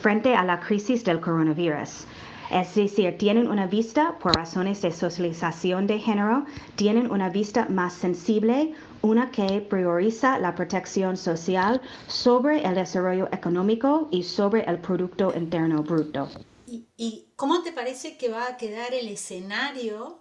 frente 0.02 0.36
a 0.36 0.44
la 0.44 0.60
crisis 0.60 1.04
del 1.04 1.20
coronavirus. 1.20 2.08
Es 2.50 2.74
decir, 2.74 3.18
tienen 3.20 3.48
una 3.48 3.68
vista, 3.68 4.16
por 4.20 4.36
razones 4.36 4.82
de 4.82 4.92
socialización 4.92 5.86
de 5.86 6.00
género, 6.00 6.46
tienen 6.76 7.12
una 7.12 7.30
vista 7.30 7.68
más 7.70 7.94
sensible, 7.94 8.74
una 9.02 9.32
que 9.32 9.62
prioriza 9.62 10.38
la 10.40 10.56
protección 10.56 11.18
social 11.18 11.82
sobre 12.08 12.66
el 12.66 12.76
desarrollo 12.76 13.28
económico 13.32 14.08
y 14.12 14.24
sobre 14.24 14.64
el 14.64 14.80
Producto 14.80 15.34
Interno 15.36 15.84
Bruto. 15.84 16.30
¿Y, 16.68 17.28
cómo 17.36 17.64
te 17.64 17.72
parece 17.72 18.18
que 18.18 18.30
va 18.30 18.48
a 18.48 18.58
quedar 18.58 18.94
el 18.94 19.08
escenario 19.08 20.20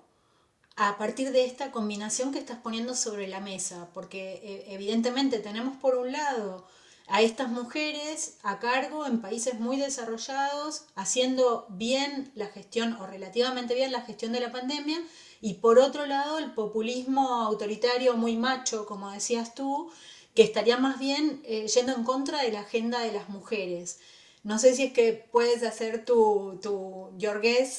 a 0.76 0.96
partir 0.96 1.30
de 1.30 1.44
esta 1.44 1.70
combinación 1.70 2.32
que 2.32 2.38
estás 2.38 2.58
poniendo 2.58 2.94
sobre 2.94 3.28
la 3.28 3.40
mesa? 3.40 3.90
Porque 3.92 4.40
eh, 4.42 4.64
evidentemente 4.68 5.38
tenemos 5.38 5.76
por 5.76 5.96
un 5.96 6.12
lado 6.12 6.66
a 7.10 7.22
estas 7.22 7.48
mujeres 7.50 8.38
a 8.42 8.58
cargo 8.60 9.04
en 9.06 9.20
países 9.20 9.58
muy 9.58 9.76
desarrollados, 9.76 10.84
haciendo 10.94 11.66
bien 11.68 12.30
la 12.34 12.46
gestión 12.46 12.94
o 12.94 13.06
relativamente 13.06 13.74
bien 13.74 13.92
la 13.92 14.02
gestión 14.02 14.32
de 14.32 14.40
la 14.40 14.52
pandemia, 14.52 14.98
y 15.40 15.54
por 15.54 15.78
otro 15.78 16.06
lado 16.06 16.38
el 16.38 16.52
populismo 16.52 17.34
autoritario 17.42 18.16
muy 18.16 18.36
macho, 18.36 18.86
como 18.86 19.10
decías 19.10 19.54
tú, 19.54 19.90
que 20.34 20.42
estaría 20.42 20.76
más 20.76 20.98
bien 20.98 21.40
eh, 21.44 21.66
yendo 21.66 21.92
en 21.94 22.04
contra 22.04 22.42
de 22.42 22.52
la 22.52 22.60
agenda 22.60 23.00
de 23.00 23.12
las 23.12 23.28
mujeres. 23.28 24.00
No 24.42 24.58
sé 24.58 24.74
si 24.74 24.84
es 24.84 24.92
que 24.92 25.28
puedes 25.30 25.62
hacer 25.62 26.04
tu, 26.04 26.58
tu 26.62 27.10
your 27.18 27.40
eh, 27.44 27.74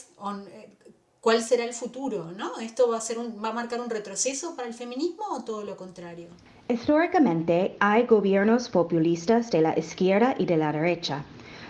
cuál 1.21 1.41
será 1.43 1.63
el 1.63 1.73
futuro, 1.73 2.31
¿no? 2.31 2.59
¿Esto 2.59 2.89
va 2.89 2.97
a, 2.97 3.01
ser 3.01 3.19
un, 3.19 3.43
va 3.43 3.49
a 3.49 3.53
marcar 3.53 3.79
un 3.79 3.89
retroceso 3.89 4.55
para 4.55 4.67
el 4.67 4.73
feminismo 4.73 5.23
o 5.31 5.43
todo 5.43 5.63
lo 5.63 5.77
contrario? 5.77 6.27
Históricamente 6.67 7.75
hay 7.79 8.05
gobiernos 8.05 8.69
populistas 8.69 9.51
de 9.51 9.61
la 9.61 9.77
izquierda 9.77 10.35
y 10.37 10.45
de 10.45 10.57
la 10.57 10.71
derecha, 10.71 11.25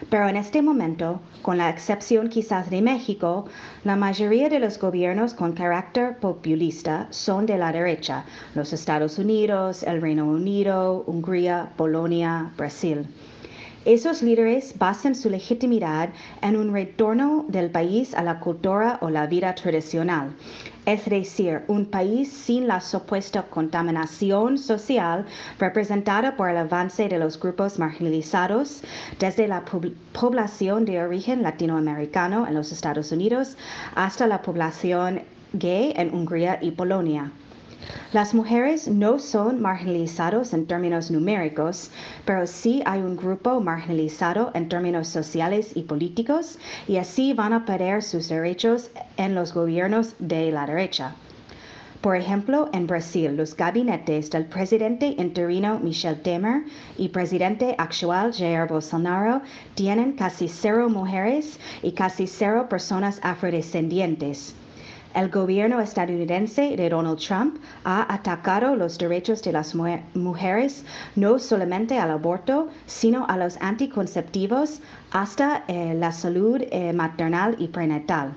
pero 0.10 0.28
en 0.28 0.36
este 0.36 0.62
momento, 0.62 1.22
con 1.42 1.58
la 1.58 1.70
excepción 1.70 2.30
quizás 2.30 2.70
de 2.70 2.82
México, 2.82 3.46
la 3.84 3.96
mayoría 3.96 4.50
de 4.50 4.60
los 4.60 4.80
gobiernos 4.80 5.34
con 5.34 5.54
carácter 5.54 6.18
populista 6.18 7.08
son 7.12 7.46
de 7.46 7.58
la 7.58 7.72
derecha, 7.72 8.26
los 8.56 8.74
Estados 8.74 9.18
Unidos, 9.18 9.84
el 9.84 10.02
Reino 10.02 10.26
Unido, 10.26 11.04
Hungría, 11.06 11.70
Polonia, 11.78 12.52
Brasil. 12.58 13.08
Esos 13.86 14.22
líderes 14.22 14.78
basan 14.78 15.16
su 15.16 15.28
legitimidad 15.28 16.10
en 16.44 16.56
un 16.56 16.72
retorno 16.72 17.46
del 17.48 17.72
país 17.72 18.14
a 18.14 18.22
la 18.22 18.40
cultura 18.40 19.00
o 19.02 19.10
la 19.10 19.26
vida 19.26 19.56
tradicional, 19.56 20.36
es 20.86 21.06
decir, 21.06 21.64
un 21.68 21.88
país 21.88 22.32
sin 22.32 22.68
la 22.68 22.80
supuesta 22.80 23.42
contaminación 23.42 24.60
social 24.60 25.26
representada 25.58 26.38
por 26.38 26.50
el 26.50 26.58
avance 26.58 27.10
de 27.10 27.18
los 27.18 27.40
grupos 27.40 27.80
marginalizados, 27.80 28.84
desde 29.18 29.48
la 29.48 29.66
población 29.66 30.86
de 30.86 31.02
origen 31.02 31.42
latinoamericano 31.42 32.46
en 32.48 32.54
los 32.54 32.72
Estados 32.72 33.12
Unidos 33.12 33.58
hasta 33.96 34.28
la 34.28 34.44
población 34.44 35.24
gay 35.54 35.92
en 35.96 36.14
Hungría 36.14 36.60
y 36.62 36.70
Polonia. 36.70 37.32
Las 38.14 38.34
mujeres 38.34 38.88
no 38.88 39.20
son 39.20 39.62
marginalizados 39.62 40.54
en 40.54 40.66
términos 40.66 41.12
numéricos, 41.12 41.92
pero 42.26 42.46
sí 42.46 42.82
hay 42.86 43.02
un 43.02 43.16
grupo 43.16 43.62
marginalizado 43.62 44.52
en 44.54 44.68
términos 44.68 45.08
sociales 45.08 45.72
y 45.76 45.84
políticos 45.84 46.58
y 46.88 46.98
así 46.98 47.34
van 47.34 47.54
a 47.54 47.66
perder 47.66 48.04
sus 48.04 48.28
derechos 48.28 48.92
en 49.18 49.36
los 49.36 49.54
gobiernos 49.54 50.16
de 50.20 50.52
la 50.52 50.66
derecha. 50.66 51.16
Por 52.02 52.16
ejemplo, 52.16 52.68
en 52.74 52.88
Brasil, 52.88 53.38
los 53.38 53.56
gabinetes 53.56 54.32
del 54.32 54.46
presidente 54.46 55.14
interino 55.20 55.80
Michel 55.80 56.20
Temer 56.22 56.64
y 56.98 57.10
presidente 57.10 57.76
actual 57.78 58.34
Jair 58.34 58.68
Bolsonaro 58.68 59.42
tienen 59.76 60.14
casi 60.14 60.48
cero 60.48 60.90
mujeres 60.90 61.60
y 61.84 61.92
casi 61.92 62.26
cero 62.26 62.66
personas 62.68 63.20
afrodescendientes. 63.22 64.56
El 65.14 65.30
gobierno 65.30 65.82
estadounidense 65.82 66.78
de 66.78 66.88
Donald 66.88 67.20
Trump 67.20 67.58
ha 67.84 68.14
atacado 68.14 68.78
los 68.78 68.98
derechos 68.98 69.42
de 69.44 69.52
las 69.52 69.76
mujeres 69.76 70.86
no 71.18 71.38
solamente 71.38 71.98
al 72.00 72.12
aborto, 72.12 72.70
sino 72.86 73.26
a 73.28 73.36
los 73.36 73.58
anticonceptivos 73.62 74.80
hasta 75.12 75.66
eh, 75.68 75.94
la 75.96 76.14
salud 76.14 76.62
eh, 76.72 76.94
maternal 76.94 77.58
y 77.60 77.68
prenatal. 77.68 78.32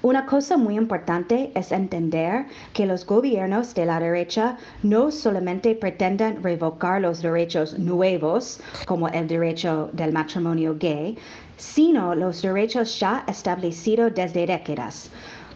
Una 0.00 0.24
cosa 0.24 0.56
muy 0.56 0.76
importante 0.76 1.52
es 1.54 1.72
entender 1.72 2.46
que 2.72 2.86
los 2.86 3.04
gobiernos 3.04 3.74
de 3.74 3.84
la 3.84 4.00
derecha 4.00 4.56
no 4.82 5.10
solamente 5.10 5.74
pretenden 5.74 6.42
revocar 6.42 7.02
los 7.02 7.20
derechos 7.20 7.78
nuevos, 7.78 8.60
como 8.86 9.08
el 9.08 9.28
derecho 9.28 9.90
del 9.92 10.12
matrimonio 10.12 10.74
gay, 10.78 11.18
sino 11.58 12.14
los 12.14 12.40
derechos 12.40 12.98
ya 12.98 13.24
establecidos 13.28 14.14
desde 14.14 14.46
décadas. 14.46 15.10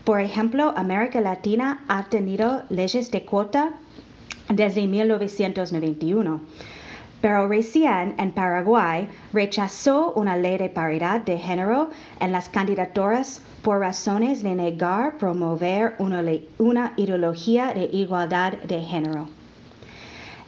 Por 0.04 0.20
ejemplo, 0.20 0.74
América 0.76 1.22
Latina 1.22 1.82
ha 1.88 2.04
tenido 2.04 2.62
leyes 2.68 3.10
de 3.10 3.24
cuota 3.24 3.70
desde 4.50 4.86
1991. 4.86 6.40
Pero 7.22 7.48
recién 7.48 8.14
en 8.18 8.32
Paraguay 8.32 9.08
rechazó 9.32 10.12
una 10.12 10.36
ley 10.36 10.58
de 10.58 10.68
paridad 10.68 11.22
de 11.22 11.38
género 11.38 11.88
en 12.20 12.32
las 12.32 12.50
candidaturas 12.50 13.40
por 13.62 13.80
razones 13.80 14.42
de 14.42 14.54
negar 14.54 15.16
promover 15.16 15.94
una, 15.98 16.22
una 16.58 16.92
ideología 16.98 17.72
de 17.72 17.88
igualdad 17.90 18.52
de 18.64 18.82
género. 18.82 19.26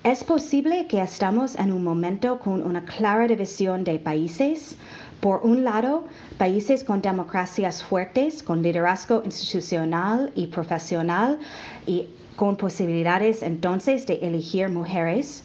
Es 0.05 0.23
posible 0.23 0.87
que 0.87 1.01
estamos 1.01 1.57
en 1.57 1.73
un 1.73 1.83
momento 1.83 2.39
con 2.41 2.63
una 2.63 2.85
clara 2.85 3.27
división 3.27 3.85
de 3.85 3.99
países 3.99 4.77
por 5.21 5.41
un 5.43 5.65
lado, 5.65 6.05
países 6.39 6.85
con 6.85 7.01
democracias 7.01 7.83
fuertes, 7.83 8.43
con 8.43 8.63
liderazgo 8.63 9.23
institucional 9.25 10.31
y 10.35 10.49
profesional 10.49 11.39
y 11.87 12.09
con 12.37 12.57
posibilidades 12.57 13.43
entonces 13.43 14.07
de 14.07 14.15
elegir 14.17 14.69
mujeres. 14.69 15.43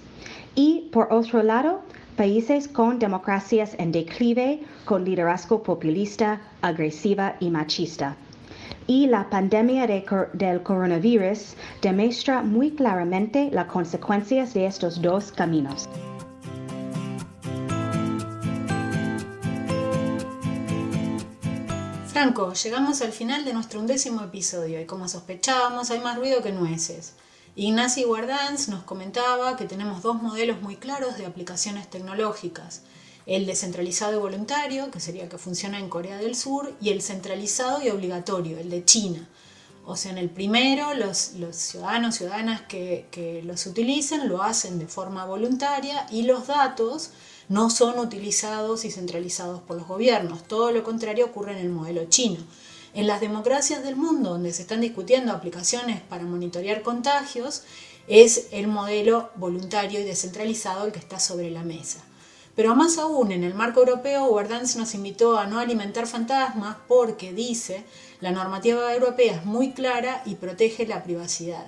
Y 0.55 0.89
por 0.91 1.11
otro 1.11 1.41
lado, 1.41 1.81
países 2.17 2.67
con 2.67 2.99
democracias 2.99 3.75
en 3.79 3.91
declive, 3.91 4.59
con 4.85 5.05
liderazgo 5.05 5.63
populista, 5.63 6.41
agresiva 6.61 7.35
y 7.39 7.49
machista. 7.49 8.15
Y 8.87 9.07
la 9.07 9.29
pandemia 9.29 9.87
del 9.87 10.63
coronavirus 10.63 11.55
demuestra 11.81 12.41
muy 12.41 12.71
claramente 12.71 13.49
las 13.51 13.67
consecuencias 13.67 14.53
de 14.53 14.65
estos 14.65 15.01
dos 15.01 15.31
caminos. 15.31 15.87
Franco, 22.21 22.53
llegamos 22.53 23.01
al 23.01 23.13
final 23.13 23.45
de 23.45 23.51
nuestro 23.51 23.79
undécimo 23.79 24.21
episodio 24.21 24.79
y 24.79 24.85
como 24.85 25.07
sospechábamos 25.07 25.89
hay 25.89 26.01
más 26.01 26.19
ruido 26.19 26.43
que 26.43 26.51
nueces. 26.51 27.13
Ignacio 27.55 28.05
Guardans 28.05 28.67
nos 28.67 28.83
comentaba 28.83 29.57
que 29.57 29.65
tenemos 29.65 30.03
dos 30.03 30.21
modelos 30.21 30.61
muy 30.61 30.75
claros 30.75 31.17
de 31.17 31.25
aplicaciones 31.25 31.89
tecnológicas. 31.89 32.83
El 33.25 33.47
descentralizado 33.47 34.13
y 34.13 34.19
voluntario, 34.19 34.91
que 34.91 34.99
sería 34.99 35.29
que 35.29 35.39
funciona 35.39 35.79
en 35.79 35.89
Corea 35.89 36.17
del 36.17 36.35
Sur, 36.35 36.71
y 36.79 36.89
el 36.89 37.01
centralizado 37.01 37.81
y 37.81 37.89
obligatorio, 37.89 38.59
el 38.59 38.69
de 38.69 38.85
China. 38.85 39.27
O 39.83 39.95
sea, 39.95 40.11
en 40.11 40.19
el 40.19 40.29
primero, 40.29 40.93
los, 40.93 41.33
los 41.39 41.55
ciudadanos, 41.55 42.17
ciudadanas 42.17 42.61
que, 42.61 43.07
que 43.09 43.41
los 43.41 43.65
utilicen 43.65 44.29
lo 44.29 44.43
hacen 44.43 44.77
de 44.77 44.85
forma 44.85 45.25
voluntaria 45.25 46.05
y 46.11 46.21
los 46.21 46.45
datos 46.45 47.09
no 47.51 47.69
son 47.69 47.99
utilizados 47.99 48.85
y 48.85 48.91
centralizados 48.91 49.59
por 49.59 49.75
los 49.75 49.85
gobiernos. 49.85 50.45
Todo 50.47 50.71
lo 50.71 50.85
contrario 50.85 51.25
ocurre 51.25 51.51
en 51.51 51.57
el 51.57 51.69
modelo 51.69 52.05
chino. 52.05 52.39
En 52.93 53.07
las 53.07 53.19
democracias 53.19 53.83
del 53.83 53.97
mundo, 53.97 54.29
donde 54.29 54.53
se 54.53 54.61
están 54.61 54.79
discutiendo 54.79 55.33
aplicaciones 55.33 55.99
para 55.99 56.23
monitorear 56.23 56.81
contagios, 56.81 57.63
es 58.07 58.47
el 58.51 58.69
modelo 58.69 59.31
voluntario 59.35 59.99
y 59.99 60.03
descentralizado 60.03 60.85
el 60.85 60.93
que 60.93 60.99
está 60.99 61.19
sobre 61.19 61.51
la 61.51 61.63
mesa. 61.63 61.99
Pero 62.55 62.73
más 62.73 62.97
aún, 62.97 63.33
en 63.33 63.43
el 63.43 63.53
marco 63.53 63.81
europeo, 63.81 64.27
Guardans 64.27 64.77
nos 64.77 64.95
invitó 64.95 65.37
a 65.37 65.45
no 65.45 65.59
alimentar 65.59 66.07
fantasmas 66.07 66.77
porque, 66.87 67.33
dice, 67.33 67.83
la 68.21 68.31
normativa 68.31 68.95
europea 68.95 69.35
es 69.35 69.45
muy 69.45 69.73
clara 69.73 70.23
y 70.25 70.35
protege 70.35 70.87
la 70.87 71.03
privacidad. 71.03 71.65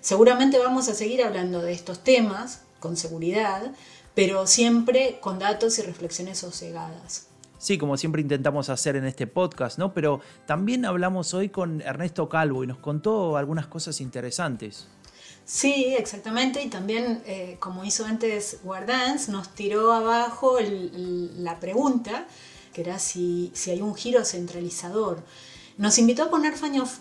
Seguramente 0.00 0.58
vamos 0.58 0.88
a 0.88 0.94
seguir 0.94 1.22
hablando 1.22 1.60
de 1.60 1.74
estos 1.74 2.02
temas 2.02 2.60
con 2.80 2.96
seguridad, 2.96 3.72
pero 4.16 4.46
siempre 4.46 5.18
con 5.20 5.38
datos 5.38 5.78
y 5.78 5.82
reflexiones 5.82 6.38
sosegadas. 6.38 7.26
Sí, 7.58 7.76
como 7.76 7.98
siempre 7.98 8.22
intentamos 8.22 8.70
hacer 8.70 8.96
en 8.96 9.04
este 9.04 9.26
podcast, 9.26 9.78
¿no? 9.78 9.92
Pero 9.92 10.20
también 10.46 10.86
hablamos 10.86 11.34
hoy 11.34 11.50
con 11.50 11.82
Ernesto 11.82 12.26
Calvo 12.26 12.64
y 12.64 12.66
nos 12.66 12.78
contó 12.78 13.36
algunas 13.36 13.66
cosas 13.66 14.00
interesantes. 14.00 14.88
Sí, 15.44 15.94
exactamente, 15.98 16.62
y 16.62 16.68
también, 16.68 17.22
eh, 17.26 17.56
como 17.60 17.84
hizo 17.84 18.06
antes 18.06 18.60
Guardans, 18.64 19.28
nos 19.28 19.54
tiró 19.54 19.92
abajo 19.92 20.56
la 20.60 21.60
pregunta, 21.60 22.26
que 22.72 22.80
era 22.80 22.98
si, 22.98 23.52
si, 23.54 23.70
hay 23.70 23.82
un 23.82 23.94
giro 23.94 24.24
centralizador. 24.24 25.22
Nos 25.76 25.98
invitó 25.98 26.24
a 26.24 26.30
poner 26.30 26.54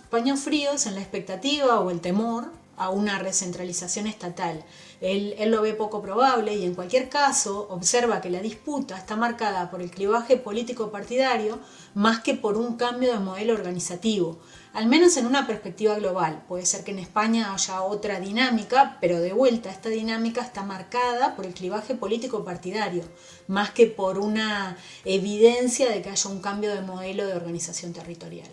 paños 0.10 0.40
fríos 0.42 0.86
en 0.86 0.96
la 0.96 1.02
expectativa 1.02 1.80
o 1.80 1.92
el 1.92 2.02
temor 2.02 2.52
a 2.76 2.90
una 2.90 3.20
recentralización 3.20 4.06
estatal. 4.06 4.66
Él, 5.02 5.36
lo 5.52 5.62
ve 5.62 5.74
poco 5.74 6.02
probable 6.02 6.56
y 6.56 6.66
en 6.66 6.74
cualquier 6.74 7.10
caso 7.10 7.68
observa 7.70 8.22
que 8.22 8.30
la 8.30 8.42
disputa 8.42 8.98
está 8.98 9.16
marcada 9.16 9.70
por 9.70 9.82
el 9.82 9.92
clivaje 9.92 10.38
político 10.38 10.92
partidario 10.92 11.60
más 11.94 12.22
que 12.22 12.34
por 12.34 12.58
un 12.58 12.78
cambio 12.78 13.12
de 13.12 13.20
modelo 13.20 13.54
organizativo, 13.54 14.40
al 14.74 14.88
menos 14.88 15.18
en 15.18 15.26
una 15.26 15.48
perspectiva 15.48 15.96
global. 15.96 16.44
Puede 16.48 16.66
ser 16.66 16.84
que 16.84 16.92
en 16.92 17.00
España 17.00 17.54
haya 17.54 17.82
otra 17.82 18.20
dinámica, 18.20 18.98
pero 19.02 19.20
de 19.20 19.34
vuelta 19.34 19.70
esta 19.70 19.90
dinámica 19.90 20.42
está 20.42 20.64
marcada 20.64 21.36
por 21.36 21.46
el 21.46 21.54
clivaje 21.54 21.96
político 21.96 22.44
partidario, 22.44 23.04
más 23.48 23.72
que 23.72 23.88
por 23.88 24.18
una 24.18 24.78
evidencia 25.04 25.90
de 25.90 26.02
que 26.02 26.10
haya 26.10 26.30
un 26.30 26.42
cambio 26.42 26.74
de 26.74 26.82
modelo 26.82 27.26
de 27.26 27.34
organización 27.34 27.94
territorial. 27.94 28.50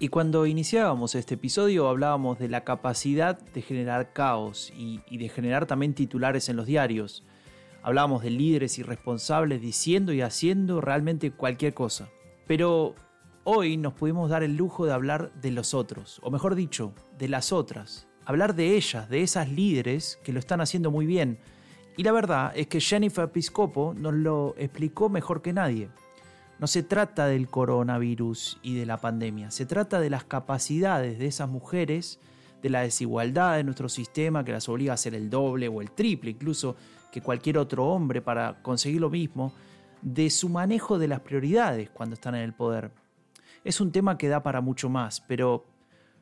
Y 0.00 0.08
cuando 0.08 0.46
iniciábamos 0.46 1.16
este 1.16 1.34
episodio 1.34 1.88
hablábamos 1.88 2.38
de 2.38 2.48
la 2.48 2.62
capacidad 2.62 3.36
de 3.36 3.62
generar 3.62 4.12
caos 4.12 4.72
y, 4.76 5.00
de 5.10 5.28
generar 5.28 5.66
también 5.66 5.92
titulares 5.92 6.48
en 6.48 6.54
los 6.54 6.66
diarios. 6.66 7.24
Hablábamos 7.82 8.22
de 8.22 8.30
líderes 8.30 8.78
irresponsables 8.78 9.60
diciendo 9.60 10.12
y 10.12 10.20
haciendo 10.20 10.80
realmente 10.80 11.32
cualquier 11.32 11.74
cosa. 11.74 12.10
Pero 12.46 12.94
hoy 13.42 13.76
nos 13.76 13.92
pudimos 13.94 14.30
dar 14.30 14.44
el 14.44 14.56
lujo 14.56 14.86
de 14.86 14.92
hablar 14.92 15.32
de 15.40 15.50
los 15.50 15.74
otros, 15.74 16.20
o 16.22 16.30
mejor 16.30 16.54
dicho, 16.54 16.92
de 17.18 17.26
las 17.26 17.52
otras. 17.52 18.06
Hablar 18.24 18.54
de 18.54 18.76
ellas, 18.76 19.08
de 19.08 19.22
esas 19.22 19.48
líderes 19.48 20.20
que 20.22 20.32
lo 20.32 20.38
están 20.38 20.60
haciendo 20.60 20.92
muy 20.92 21.06
bien. 21.06 21.40
Y 21.96 22.04
la 22.04 22.12
verdad 22.12 22.52
es 22.54 22.68
que 22.68 22.78
Jennifer 22.78 23.32
Piscopo 23.32 23.94
nos 23.94 24.14
lo 24.14 24.54
explicó 24.58 25.08
mejor 25.08 25.42
que 25.42 25.52
nadie. 25.52 25.88
No 26.58 26.66
se 26.66 26.82
trata 26.82 27.26
del 27.26 27.48
coronavirus 27.48 28.58
y 28.62 28.74
de 28.74 28.84
la 28.84 28.96
pandemia, 28.96 29.50
se 29.52 29.64
trata 29.64 30.00
de 30.00 30.10
las 30.10 30.24
capacidades 30.24 31.18
de 31.18 31.26
esas 31.26 31.48
mujeres, 31.48 32.18
de 32.62 32.70
la 32.70 32.80
desigualdad 32.80 33.56
de 33.56 33.64
nuestro 33.64 33.88
sistema 33.88 34.44
que 34.44 34.50
las 34.50 34.68
obliga 34.68 34.92
a 34.92 34.94
hacer 34.94 35.14
el 35.14 35.30
doble 35.30 35.68
o 35.68 35.80
el 35.80 35.92
triple 35.92 36.30
incluso 36.30 36.74
que 37.12 37.22
cualquier 37.22 37.58
otro 37.58 37.86
hombre 37.86 38.20
para 38.20 38.60
conseguir 38.62 39.00
lo 39.00 39.08
mismo, 39.08 39.52
de 40.02 40.30
su 40.30 40.48
manejo 40.48 40.98
de 40.98 41.08
las 41.08 41.20
prioridades 41.20 41.90
cuando 41.90 42.14
están 42.14 42.34
en 42.34 42.42
el 42.42 42.52
poder. 42.52 42.90
Es 43.64 43.80
un 43.80 43.92
tema 43.92 44.18
que 44.18 44.28
da 44.28 44.42
para 44.42 44.60
mucho 44.60 44.88
más, 44.88 45.20
pero 45.20 45.64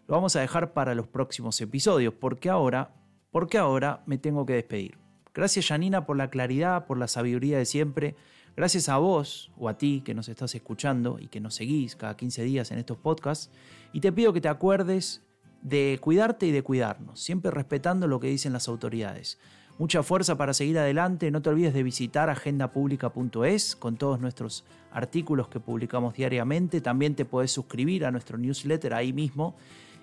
lo 0.07 0.15
vamos 0.15 0.37
a 0.37 0.41
dejar 0.41 0.73
para 0.73 0.95
los 0.95 1.07
próximos 1.07 1.61
episodios, 1.61 2.15
porque 2.15 2.49
ahora, 2.51 2.91
porque 3.31 3.59
ahora 3.59 4.03
me 4.07 4.19
tengo 4.19 4.47
que 4.47 4.55
despedir. 4.55 4.99
Gracias 5.35 5.67
Janina 5.67 6.07
por 6.07 6.17
la 6.17 6.31
claridad, 6.31 6.87
por 6.87 6.99
la 6.99 7.09
sabiduría 7.09 7.59
de 7.59 7.67
siempre 7.67 8.17
Gracias 8.57 8.89
a 8.89 8.97
vos 8.97 9.51
o 9.59 9.69
a 9.69 9.77
ti 9.77 10.01
que 10.03 10.15
nos 10.15 10.31
estás 10.31 10.55
escuchando 10.55 11.19
y 11.21 11.27
que 11.27 11.41
nos 11.41 11.57
seguís 11.57 11.95
cada 11.95 12.17
15 12.17 12.43
días 12.43 12.71
en 12.71 12.79
estos 12.79 12.97
podcasts. 12.97 13.51
Y 13.93 14.01
te 14.01 14.13
pido 14.13 14.33
que 14.33 14.41
te 14.41 14.49
acuerdes 14.49 15.23
de 15.61 15.99
cuidarte 16.01 16.47
y 16.47 16.53
de 16.53 16.63
cuidarnos, 16.63 17.21
siempre 17.21 17.51
respetando 17.51 18.07
lo 18.07 18.19
que 18.19 18.29
dicen 18.29 18.55
las 18.55 18.69
autoridades. 18.69 19.39
Mucha 19.79 20.03
fuerza 20.03 20.39
para 20.39 20.55
seguir 20.55 20.79
adelante. 20.79 21.31
No 21.31 21.43
te 21.43 21.51
olvides 21.51 21.75
de 21.75 21.83
visitar 21.83 22.31
agendapublica.es 22.31 23.77
con 23.77 23.99
todos 23.99 24.21
nuestros 24.21 24.65
artículos 24.91 25.49
que 25.49 25.61
publicamos 25.61 26.15
diariamente. 26.15 26.81
También 26.81 27.15
te 27.15 27.27
puedes 27.27 27.53
suscribir 27.53 28.07
a 28.07 28.11
nuestro 28.11 28.39
newsletter 28.39 28.95
ahí 28.95 29.13
mismo. 29.13 29.55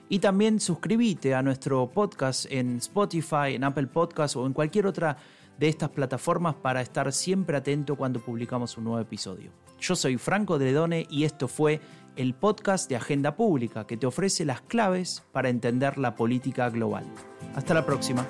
Y 0.09 0.19
también 0.19 0.59
suscríbete 0.59 1.33
a 1.33 1.41
nuestro 1.41 1.89
podcast 1.89 2.45
en 2.51 2.77
Spotify, 2.77 3.55
en 3.55 3.63
Apple 3.63 3.87
Podcasts 3.87 4.35
o 4.35 4.45
en 4.45 4.53
cualquier 4.53 4.85
otra 4.85 5.17
de 5.59 5.69
estas 5.69 5.89
plataformas 5.89 6.55
para 6.55 6.81
estar 6.81 7.11
siempre 7.11 7.57
atento 7.57 7.95
cuando 7.95 8.19
publicamos 8.19 8.77
un 8.77 8.85
nuevo 8.85 8.99
episodio. 8.99 9.51
Yo 9.79 9.95
soy 9.95 10.17
Franco 10.17 10.57
Dredone 10.57 11.05
y 11.09 11.25
esto 11.25 11.47
fue 11.47 11.81
el 12.15 12.33
podcast 12.33 12.89
de 12.89 12.95
Agenda 12.95 13.35
Pública 13.35 13.85
que 13.85 13.97
te 13.97 14.05
ofrece 14.05 14.45
las 14.45 14.61
claves 14.61 15.23
para 15.31 15.49
entender 15.49 15.97
la 15.97 16.15
política 16.15 16.69
global. 16.69 17.05
Hasta 17.55 17.73
la 17.73 17.85
próxima. 17.85 18.25